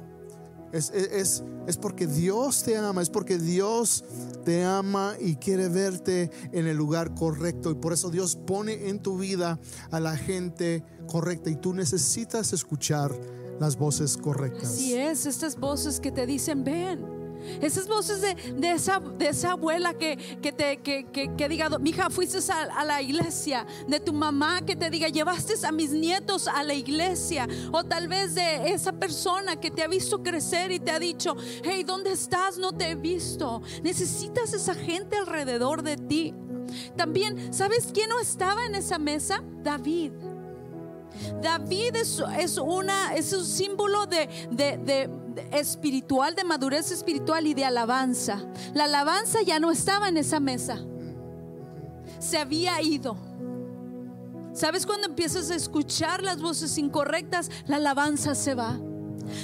Es, 0.74 0.90
es, 0.90 1.44
es, 1.66 1.76
porque 1.76 2.06
Dios 2.06 2.64
te 2.64 2.76
ama, 2.76 3.00
es 3.00 3.08
porque 3.08 3.38
Dios 3.38 4.04
te 4.44 4.64
ama 4.64 5.14
y 5.20 5.36
quiere 5.36 5.68
verte 5.68 6.30
en 6.52 6.66
el 6.66 6.76
lugar 6.76 7.14
correcto. 7.14 7.70
Y 7.70 7.76
por 7.76 7.92
eso 7.92 8.10
Dios 8.10 8.34
pone 8.34 8.88
en 8.88 9.00
tu 9.00 9.16
vida 9.16 9.60
a 9.92 10.00
la 10.00 10.16
gente 10.16 10.82
correcta 11.06 11.48
y 11.48 11.56
tú 11.56 11.74
necesitas 11.74 12.52
escuchar 12.52 13.16
las 13.60 13.76
voces 13.76 14.16
correctas. 14.16 14.64
Así 14.64 14.94
es, 14.94 15.26
estas 15.26 15.56
voces 15.56 16.00
que 16.00 16.10
te 16.10 16.26
dicen, 16.26 16.64
ven 16.64 17.23
esas 17.60 17.86
voces 17.86 18.20
de, 18.20 18.34
de, 18.52 18.72
esa, 18.72 19.00
de 19.00 19.28
esa 19.28 19.52
abuela 19.52 19.94
que, 19.94 20.16
que 20.40 20.52
te 20.52 20.78
que, 20.78 21.06
que, 21.12 21.34
que 21.36 21.48
diga, 21.48 21.68
mija, 21.78 22.10
fuiste 22.10 22.38
a, 22.52 22.84
la 22.84 23.02
iglesia. 23.02 23.66
De 23.88 24.00
tu 24.00 24.12
mamá 24.12 24.62
que 24.62 24.76
te 24.76 24.90
diga, 24.90 25.08
llevaste 25.08 25.54
a 25.66 25.72
mis 25.72 25.90
nietos 25.90 26.48
a 26.48 26.62
la 26.62 26.74
iglesia. 26.74 27.48
O 27.72 27.84
tal 27.84 28.08
vez 28.08 28.34
de 28.34 28.72
esa 28.72 28.92
persona 28.92 29.56
que 29.56 29.70
te 29.70 29.82
ha 29.82 29.88
visto 29.88 30.22
crecer 30.22 30.72
y 30.72 30.80
te 30.80 30.90
ha 30.90 30.98
dicho, 30.98 31.36
hey, 31.62 31.84
¿dónde 31.84 32.12
estás? 32.12 32.58
No 32.58 32.72
te 32.72 32.90
he 32.90 32.94
visto. 32.94 33.62
Necesitas 33.82 34.52
esa 34.52 34.74
gente 34.74 35.16
alrededor 35.16 35.82
de 35.82 35.96
ti. 35.96 36.34
También, 36.96 37.52
¿sabes 37.52 37.88
quién 37.92 38.08
no 38.08 38.20
estaba 38.20 38.64
en 38.66 38.74
esa 38.74 38.98
mesa? 38.98 39.42
David. 39.62 40.12
David 41.40 41.94
es, 41.96 42.22
es, 42.38 42.58
una, 42.58 43.14
es 43.14 43.32
un 43.32 43.44
símbolo 43.44 44.06
de 44.06 45.08
espiritual, 45.52 46.34
de 46.34 46.44
madurez 46.44 46.90
espiritual 46.90 47.46
y 47.46 47.54
de 47.54 47.64
alabanza. 47.64 48.44
La 48.74 48.84
alabanza 48.84 49.42
ya 49.42 49.58
no 49.58 49.70
estaba 49.70 50.08
en 50.08 50.16
esa 50.16 50.40
mesa. 50.40 50.78
Se 52.18 52.38
había 52.38 52.80
ido. 52.80 53.16
¿Sabes 54.52 54.86
cuando 54.86 55.08
empiezas 55.08 55.50
a 55.50 55.56
escuchar 55.56 56.22
las 56.22 56.40
voces 56.40 56.78
incorrectas? 56.78 57.50
La 57.66 57.76
alabanza 57.76 58.34
se 58.34 58.54
va. 58.54 58.78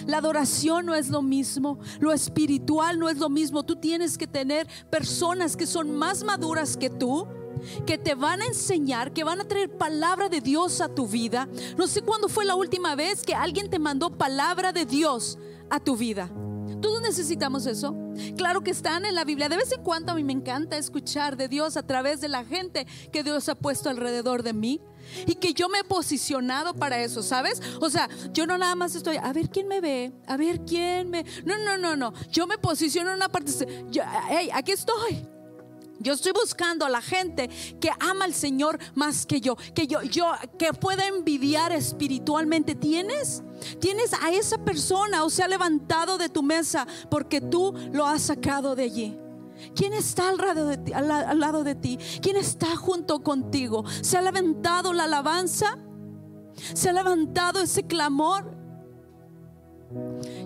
La 0.06 0.18
adoración 0.18 0.86
no 0.86 0.94
es 0.94 1.08
lo 1.08 1.22
mismo, 1.22 1.78
lo 2.00 2.12
espiritual 2.12 2.98
no 2.98 3.08
es 3.08 3.18
lo 3.18 3.28
mismo. 3.28 3.64
Tú 3.64 3.76
tienes 3.76 4.18
que 4.18 4.26
tener 4.26 4.68
personas 4.90 5.56
que 5.56 5.66
son 5.66 5.96
más 5.96 6.22
maduras 6.22 6.76
que 6.76 6.90
tú, 6.90 7.26
que 7.86 7.98
te 7.98 8.14
van 8.14 8.42
a 8.42 8.46
enseñar, 8.46 9.12
que 9.12 9.24
van 9.24 9.40
a 9.40 9.48
traer 9.48 9.70
palabra 9.70 10.28
de 10.28 10.40
Dios 10.40 10.80
a 10.80 10.88
tu 10.88 11.06
vida. 11.06 11.48
No 11.76 11.86
sé 11.86 12.02
cuándo 12.02 12.28
fue 12.28 12.44
la 12.44 12.54
última 12.54 12.94
vez 12.94 13.22
que 13.22 13.34
alguien 13.34 13.70
te 13.70 13.78
mandó 13.78 14.10
palabra 14.10 14.72
de 14.72 14.84
Dios 14.84 15.38
a 15.70 15.80
tu 15.80 15.96
vida. 15.96 16.30
Todos 16.80 17.02
necesitamos 17.02 17.66
eso. 17.66 17.96
Claro 18.36 18.62
que 18.62 18.70
están 18.70 19.04
en 19.04 19.14
la 19.14 19.24
Biblia. 19.24 19.48
De 19.48 19.56
vez 19.56 19.72
en 19.72 19.82
cuando 19.82 20.12
a 20.12 20.14
mí 20.14 20.24
me 20.24 20.32
encanta 20.32 20.76
escuchar 20.76 21.36
de 21.36 21.48
Dios 21.48 21.76
a 21.76 21.82
través 21.82 22.20
de 22.20 22.28
la 22.28 22.44
gente 22.44 22.86
que 23.12 23.22
Dios 23.22 23.48
ha 23.48 23.54
puesto 23.54 23.90
alrededor 23.90 24.42
de 24.42 24.52
mí. 24.52 24.80
Y 25.26 25.34
que 25.36 25.54
yo 25.54 25.68
me 25.68 25.80
he 25.80 25.84
posicionado 25.84 26.74
para 26.74 27.02
eso, 27.02 27.22
¿sabes? 27.22 27.60
O 27.80 27.90
sea, 27.90 28.08
yo 28.32 28.46
no 28.46 28.58
nada 28.58 28.76
más 28.76 28.94
estoy, 28.94 29.16
a 29.16 29.32
ver 29.32 29.48
quién 29.50 29.66
me 29.66 29.80
ve, 29.80 30.12
a 30.26 30.36
ver 30.36 30.60
quién 30.64 31.10
me... 31.10 31.24
No, 31.44 31.58
no, 31.58 31.76
no, 31.78 31.96
no. 31.96 32.12
Yo 32.30 32.46
me 32.46 32.58
posiciono 32.58 33.10
en 33.10 33.16
una 33.16 33.28
parte, 33.28 33.52
yo, 33.90 34.02
hey, 34.28 34.50
aquí 34.52 34.72
estoy. 34.72 35.26
Yo 36.00 36.14
estoy 36.14 36.32
buscando 36.32 36.86
a 36.86 36.88
la 36.88 37.02
gente 37.02 37.48
que 37.78 37.90
ama 38.00 38.24
al 38.24 38.32
Señor 38.32 38.78
más 38.94 39.26
que 39.26 39.40
yo, 39.40 39.56
que 39.74 39.86
yo, 39.86 40.02
yo, 40.02 40.32
que 40.58 40.72
pueda 40.72 41.06
envidiar 41.06 41.72
espiritualmente. 41.72 42.74
¿Tienes? 42.74 43.42
Tienes 43.80 44.14
a 44.14 44.30
esa 44.32 44.56
persona 44.64 45.24
o 45.24 45.30
se 45.30 45.42
ha 45.42 45.48
levantado 45.48 46.16
de 46.16 46.30
tu 46.30 46.42
mesa 46.42 46.86
porque 47.10 47.42
tú 47.42 47.74
lo 47.92 48.06
has 48.06 48.22
sacado 48.22 48.74
de 48.74 48.84
allí. 48.84 49.18
¿Quién 49.74 49.92
está 49.92 50.30
al 50.30 50.38
lado, 51.38 51.64
de 51.64 51.74
ti? 51.74 51.98
¿Quién 52.22 52.36
está 52.36 52.76
junto 52.76 53.22
contigo? 53.22 53.84
¿Se 54.00 54.16
ha 54.16 54.22
levantado 54.22 54.94
la 54.94 55.04
alabanza? 55.04 55.78
¿Se 56.74 56.88
ha 56.88 56.92
levantado 56.94 57.60
ese 57.60 57.82
clamor? 57.82 58.59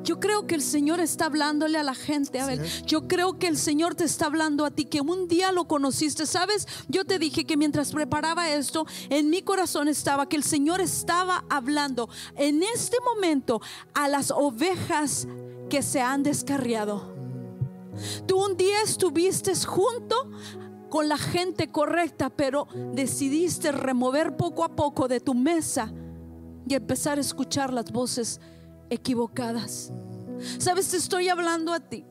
Yo 0.02 0.20
creo 0.20 0.46
que 0.46 0.54
el 0.54 0.62
Señor 0.62 1.00
está 1.00 1.26
hablándole 1.26 1.78
a 1.78 1.82
la 1.82 1.94
gente. 1.94 2.40
A 2.40 2.46
ver, 2.46 2.62
yo 2.86 3.06
creo 3.06 3.38
que 3.38 3.46
el 3.46 3.58
Señor 3.58 3.94
te 3.94 4.04
está 4.04 4.26
hablando 4.26 4.64
a 4.64 4.70
ti, 4.70 4.86
que 4.86 5.00
un 5.00 5.28
día 5.28 5.52
lo 5.52 5.66
conociste. 5.66 6.26
¿Sabes? 6.26 6.66
Yo 6.88 7.04
te 7.04 7.18
dije 7.18 7.44
que 7.44 7.56
mientras 7.56 7.92
preparaba 7.92 8.48
esto, 8.50 8.86
en 9.10 9.30
mi 9.30 9.42
corazón 9.42 9.88
estaba 9.88 10.28
que 10.28 10.36
el 10.36 10.44
Señor 10.44 10.80
estaba 10.80 11.44
hablando 11.50 12.08
en 12.36 12.62
este 12.62 12.96
momento 13.00 13.60
a 13.92 14.08
las 14.08 14.30
ovejas 14.30 15.28
que 15.68 15.82
se 15.82 16.00
han 16.00 16.22
descarriado. 16.22 17.14
Tú 18.26 18.44
un 18.44 18.56
día 18.56 18.82
estuviste 18.82 19.54
junto 19.66 20.30
con 20.88 21.08
la 21.08 21.18
gente 21.18 21.70
correcta, 21.70 22.30
pero 22.30 22.66
decidiste 22.92 23.72
remover 23.72 24.36
poco 24.36 24.64
a 24.64 24.74
poco 24.74 25.06
de 25.06 25.20
tu 25.20 25.34
mesa 25.34 25.92
y 26.66 26.74
empezar 26.74 27.18
a 27.18 27.20
escuchar 27.20 27.72
las 27.72 27.90
voces 27.92 28.40
equivocadas. 28.90 29.92
Sabes, 30.58 30.88
te 30.88 30.96
estoy 30.96 31.28
hablando 31.28 31.72
a 31.72 31.80
ti. 31.80 32.04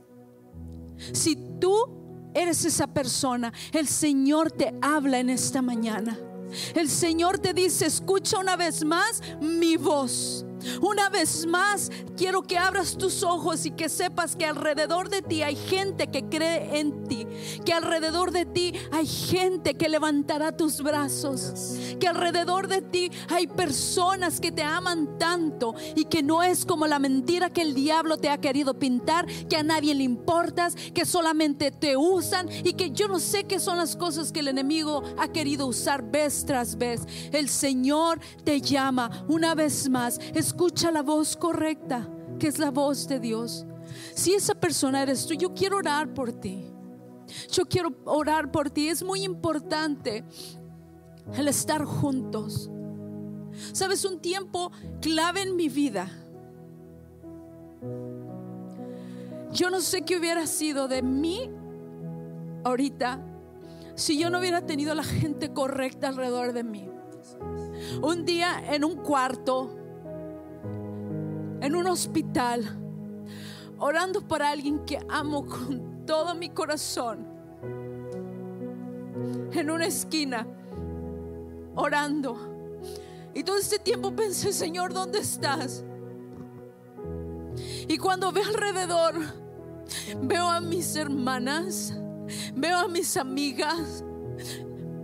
Si 1.12 1.36
tú 1.60 2.32
eres 2.34 2.66
esa 2.66 2.88
persona, 2.88 3.54
el 3.72 3.88
Señor 3.88 4.52
te 4.52 4.74
habla 4.82 5.20
en 5.20 5.30
esta 5.30 5.62
mañana. 5.62 6.18
El 6.76 6.90
Señor 6.90 7.40
te 7.40 7.54
dice, 7.54 7.86
escucha 7.86 8.40
una 8.40 8.56
vez 8.56 8.86
más 8.86 9.22
mi 9.42 9.76
voz. 9.78 10.46
Una 10.82 11.10
vez 11.10 11.46
más, 11.46 11.92
quiero 12.18 12.44
que 12.44 12.58
abras 12.58 12.98
tus 12.98 13.24
ojos 13.24 13.66
y 13.66 13.72
que 13.72 13.90
sepas 13.90 14.36
que 14.36 14.46
alrededor 14.46 15.10
de 15.10 15.22
ti 15.22 15.44
hay 15.44 15.56
gente 15.56 16.08
que 16.08 16.26
cree 16.26 16.80
en 16.80 17.04
ti, 17.06 17.28
que 17.66 17.74
alrededor 17.74 18.32
de 18.32 18.46
ti 18.46 18.74
hay 18.92 19.08
gente 19.08 19.76
que 19.76 19.90
levantará 19.90 20.56
tus 20.56 20.82
brazos, 20.82 21.76
que 22.00 22.08
alrededor 22.08 22.68
de 22.68 22.82
ti 22.82 23.12
hay 23.30 23.48
personas 23.48 24.40
que 24.40 24.52
te 24.52 24.64
aman 24.64 25.18
tanto 25.18 25.76
y 25.96 26.06
que 26.06 26.24
no 26.24 26.44
es 26.44 26.66
como 26.66 26.88
la 26.88 27.00
mentira 27.00 27.50
que 27.50 27.62
el 27.62 27.74
diablo 27.74 28.18
te 28.18 28.30
ha 28.30 28.40
querido 28.40 28.78
pintar, 28.78 29.26
que 29.26 29.58
a 29.58 29.64
nadie 29.64 29.96
le 29.96 30.04
importas, 30.04 30.76
que 30.94 31.06
solamente 31.06 31.72
te 31.72 31.98
usan 31.98 32.48
y 32.50 32.74
que 32.74 32.92
yo 32.92 33.08
no 33.08 33.20
sé 33.20 33.46
qué 33.46 33.60
son 33.60 33.78
las 33.78 33.96
cosas 33.96 34.32
que 34.32 34.40
el 34.40 34.48
enemigo 34.48 35.04
ha 35.18 35.28
querido 35.28 35.68
usar 35.68 36.04
vez 36.04 36.46
tras 36.46 36.78
vez. 36.78 37.02
El 37.32 37.50
Señor 37.50 38.20
te 38.44 38.62
llama 38.62 39.26
una 39.28 39.56
vez 39.56 39.90
más. 39.90 40.20
Escucha 40.54 40.92
la 40.92 41.02
voz 41.02 41.36
correcta, 41.36 42.08
que 42.38 42.48
es 42.48 42.60
la 42.60 42.70
voz 42.70 43.08
de 43.08 43.20
Dios. 43.20 43.66
Si 44.14 44.36
esa 44.36 44.54
persona 44.54 45.02
eres 45.02 45.26
tú, 45.26 45.34
yo 45.34 45.52
quiero 45.56 45.78
orar 45.78 46.14
por 46.14 46.32
ti. 46.32 46.72
Yo 47.52 47.66
quiero 47.66 47.92
orar 48.06 48.52
por 48.52 48.70
ti. 48.70 48.88
Es 48.88 49.02
muy 49.02 49.24
importante 49.24 50.24
el 51.34 51.48
estar 51.48 51.84
juntos. 51.86 52.70
Sabes, 53.72 54.06
un 54.06 54.20
tiempo 54.20 54.72
clave 55.02 55.42
en 55.42 55.56
mi 55.56 55.70
vida. 55.70 56.08
Yo 59.52 59.72
no 59.72 59.82
sé 59.82 60.04
qué 60.04 60.20
hubiera 60.20 60.46
sido 60.46 60.88
de 60.88 61.02
mí 61.02 61.50
ahorita 62.64 63.26
si 63.96 64.20
yo 64.20 64.30
no 64.30 64.38
hubiera 64.38 64.68
tenido 64.68 64.94
la 64.94 65.04
gente 65.04 65.52
correcta 65.52 66.10
alrededor 66.10 66.54
de 66.54 66.64
mí. 66.64 66.88
Un 68.04 68.24
día 68.24 68.64
en 68.72 68.84
un 68.84 68.98
cuarto, 68.98 69.80
en 71.64 71.78
un 71.78 71.88
hospital, 71.88 72.78
orando 73.80 74.28
por 74.28 74.44
alguien 74.44 74.84
que 74.84 75.00
amo 75.08 75.46
con 75.46 76.06
todo 76.06 76.36
mi 76.36 76.50
corazón, 76.50 77.26
en 79.54 79.70
una 79.72 79.86
esquina, 79.86 80.46
orando. 81.76 82.82
Y 83.34 83.46
todo 83.46 83.58
este 83.58 83.80
tiempo 83.80 84.14
pensé, 84.14 84.52
Señor, 84.52 84.94
¿dónde 84.94 85.20
estás? 85.20 85.86
Y 87.88 87.98
cuando 87.98 88.34
veo 88.34 88.44
alrededor, 88.44 89.16
veo 90.22 90.50
a 90.50 90.60
mis 90.60 90.98
hermanas, 90.98 91.98
veo 92.56 92.78
a 92.78 92.90
mis 92.90 93.16
amigas, 93.16 94.04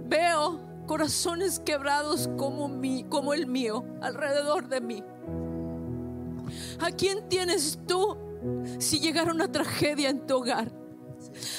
veo 0.10 0.60
corazones 0.88 1.62
quebrados 1.62 2.30
como, 2.38 2.68
mi, 2.68 3.06
como 3.06 3.34
el 3.34 3.48
mío 3.48 3.86
alrededor 4.02 4.68
de 4.68 4.82
mí. 4.82 5.04
¿A 6.80 6.92
quién 6.92 7.28
tienes 7.30 7.78
tú 7.88 8.18
si 8.80 9.00
llegara 9.00 9.32
una 9.32 9.52
tragedia 9.52 10.10
en 10.10 10.26
tu 10.26 10.38
hogar? 10.38 10.72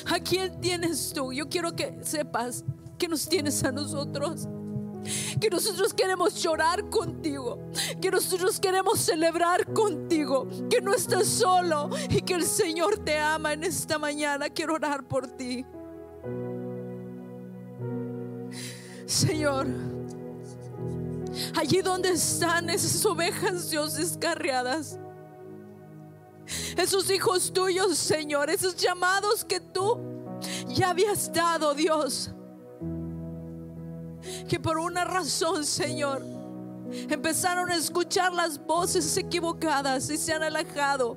¿A 0.06 0.18
quién 0.18 0.60
tienes 0.60 1.12
tú? 1.12 1.32
Yo 1.32 1.48
quiero 1.48 1.74
que 1.74 1.98
sepas 2.02 2.64
que 2.98 3.08
nos 3.08 3.28
tienes 3.28 3.62
a 3.64 3.72
nosotros. 3.72 4.48
Que 5.40 5.48
nosotros 5.48 5.94
queremos 5.94 6.42
llorar 6.42 6.88
contigo. 6.90 7.58
Que 8.00 8.10
nosotros 8.10 8.58
queremos 8.60 9.00
celebrar 9.00 9.72
contigo. 9.72 10.46
Que 10.68 10.80
no 10.80 10.94
estás 10.94 11.26
solo 11.26 11.90
y 12.08 12.22
que 12.22 12.34
el 12.34 12.44
Señor 12.44 12.98
te 12.98 13.18
ama 13.18 13.52
en 13.52 13.64
esta 13.64 13.98
mañana. 13.98 14.48
Quiero 14.48 14.74
orar 14.74 15.06
por 15.06 15.26
ti. 15.26 15.64
Señor, 19.06 19.66
Allí 21.56 21.80
donde 21.80 22.10
están 22.10 22.70
esas 22.70 23.04
ovejas, 23.06 23.70
Dios, 23.70 23.94
descarriadas. 23.94 24.98
Esos 26.76 27.10
hijos 27.10 27.52
tuyos, 27.52 27.96
Señor, 27.98 28.50
esos 28.50 28.76
llamados 28.76 29.44
que 29.44 29.60
tú 29.60 29.98
ya 30.68 30.90
habías 30.90 31.32
dado, 31.32 31.74
Dios. 31.74 32.30
Que 34.48 34.58
por 34.60 34.78
una 34.78 35.04
razón, 35.04 35.64
Señor, 35.64 36.22
empezaron 37.08 37.70
a 37.70 37.76
escuchar 37.76 38.32
las 38.32 38.58
voces 38.58 39.16
equivocadas 39.16 40.10
y 40.10 40.16
se 40.16 40.32
han 40.32 40.42
alejado. 40.42 41.16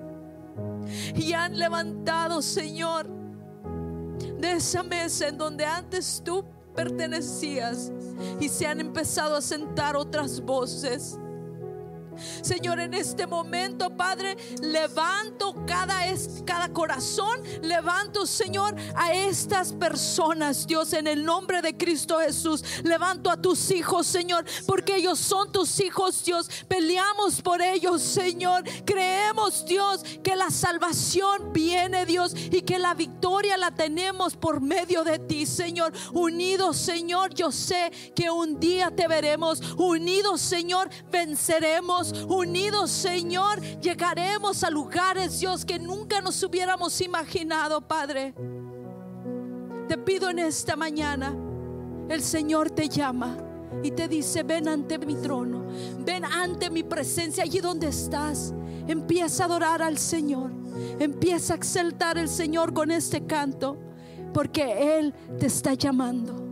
Y 1.16 1.34
han 1.34 1.58
levantado, 1.58 2.42
Señor, 2.42 3.08
de 4.38 4.54
esa 4.54 4.84
mesa 4.84 5.28
en 5.28 5.38
donde 5.38 5.66
antes 5.66 6.22
tú 6.24 6.46
pertenecías 6.76 7.92
y 8.40 8.50
se 8.50 8.68
han 8.68 8.80
empezado 8.80 9.36
a 9.36 9.42
sentar 9.42 9.96
otras 9.96 10.42
voces. 10.42 11.18
Señor, 12.42 12.80
en 12.80 12.94
este 12.94 13.28
momento, 13.28 13.96
Padre, 13.96 14.38
levanto 14.62 15.56
cada, 15.66 16.02
cada 16.46 16.70
corazón, 16.70 17.42
levanto, 17.62 18.26
Señor, 18.26 18.76
a 18.96 19.14
estas 19.14 19.74
personas, 19.74 20.68
Dios, 20.68 20.94
en 20.94 21.08
el 21.08 21.24
nombre 21.24 21.62
de 21.62 21.78
Cristo 21.78 22.20
Jesús. 22.20 22.64
Levanto 22.84 23.30
a 23.30 23.38
tus 23.38 23.72
hijos, 23.72 24.08
Señor, 24.08 24.46
porque 24.66 24.98
ellos 24.98 25.20
son 25.20 25.52
tus 25.52 25.80
hijos, 25.80 26.24
Dios. 26.24 26.50
Peleamos 26.68 27.42
por 27.42 27.62
ellos, 27.62 28.02
Señor. 28.02 28.64
Creemos, 28.86 29.66
Dios, 29.66 30.04
que 30.24 30.36
la 30.36 30.50
salvación 30.50 31.54
viene, 31.54 32.06
Dios, 32.06 32.34
y 32.36 32.62
que 32.62 32.80
la 32.80 32.94
victoria 32.94 33.58
la 33.58 33.72
tenemos 33.72 34.36
por 34.36 34.62
medio 34.62 35.04
de 35.04 35.20
ti, 35.20 35.46
Señor. 35.46 35.94
Unidos, 36.14 36.78
Señor, 36.78 37.34
yo 37.34 37.52
sé 37.52 37.92
que 38.16 38.30
un 38.30 38.60
día 38.60 38.92
te 38.92 39.08
veremos. 39.08 39.62
Unidos, 39.78 40.42
Señor, 40.42 40.90
venceremos 41.12 42.03
unidos, 42.12 42.92
Señor, 42.92 43.62
llegaremos 43.80 44.64
a 44.64 44.70
lugares, 44.70 45.40
Dios, 45.40 45.64
que 45.66 45.80
nunca 45.80 46.22
nos 46.22 46.42
hubiéramos 46.44 47.00
imaginado, 47.02 47.82
Padre. 47.88 48.34
Te 49.88 49.98
pido 49.98 50.30
en 50.30 50.40
esta 50.40 50.76
mañana, 50.76 51.36
el 52.10 52.22
Señor 52.22 52.72
te 52.72 52.90
llama 52.90 53.38
y 53.82 53.92
te 53.92 54.08
dice, 54.08 54.44
ven 54.44 54.68
ante 54.68 54.98
mi 55.00 55.16
trono, 55.16 55.66
ven 56.00 56.26
ante 56.26 56.70
mi 56.70 56.84
presencia, 56.84 57.44
allí 57.44 57.60
donde 57.60 57.88
estás. 57.88 58.54
Empieza 58.88 59.44
a 59.44 59.46
adorar 59.48 59.82
al 59.82 59.98
Señor, 59.98 60.52
empieza 61.00 61.54
a 61.54 61.58
exaltar 61.58 62.18
al 62.18 62.30
Señor 62.30 62.74
con 62.74 62.92
este 62.92 63.26
canto, 63.26 63.78
porque 64.34 64.98
Él 64.98 65.14
te 65.40 65.48
está 65.48 65.74
llamando. 65.74 66.43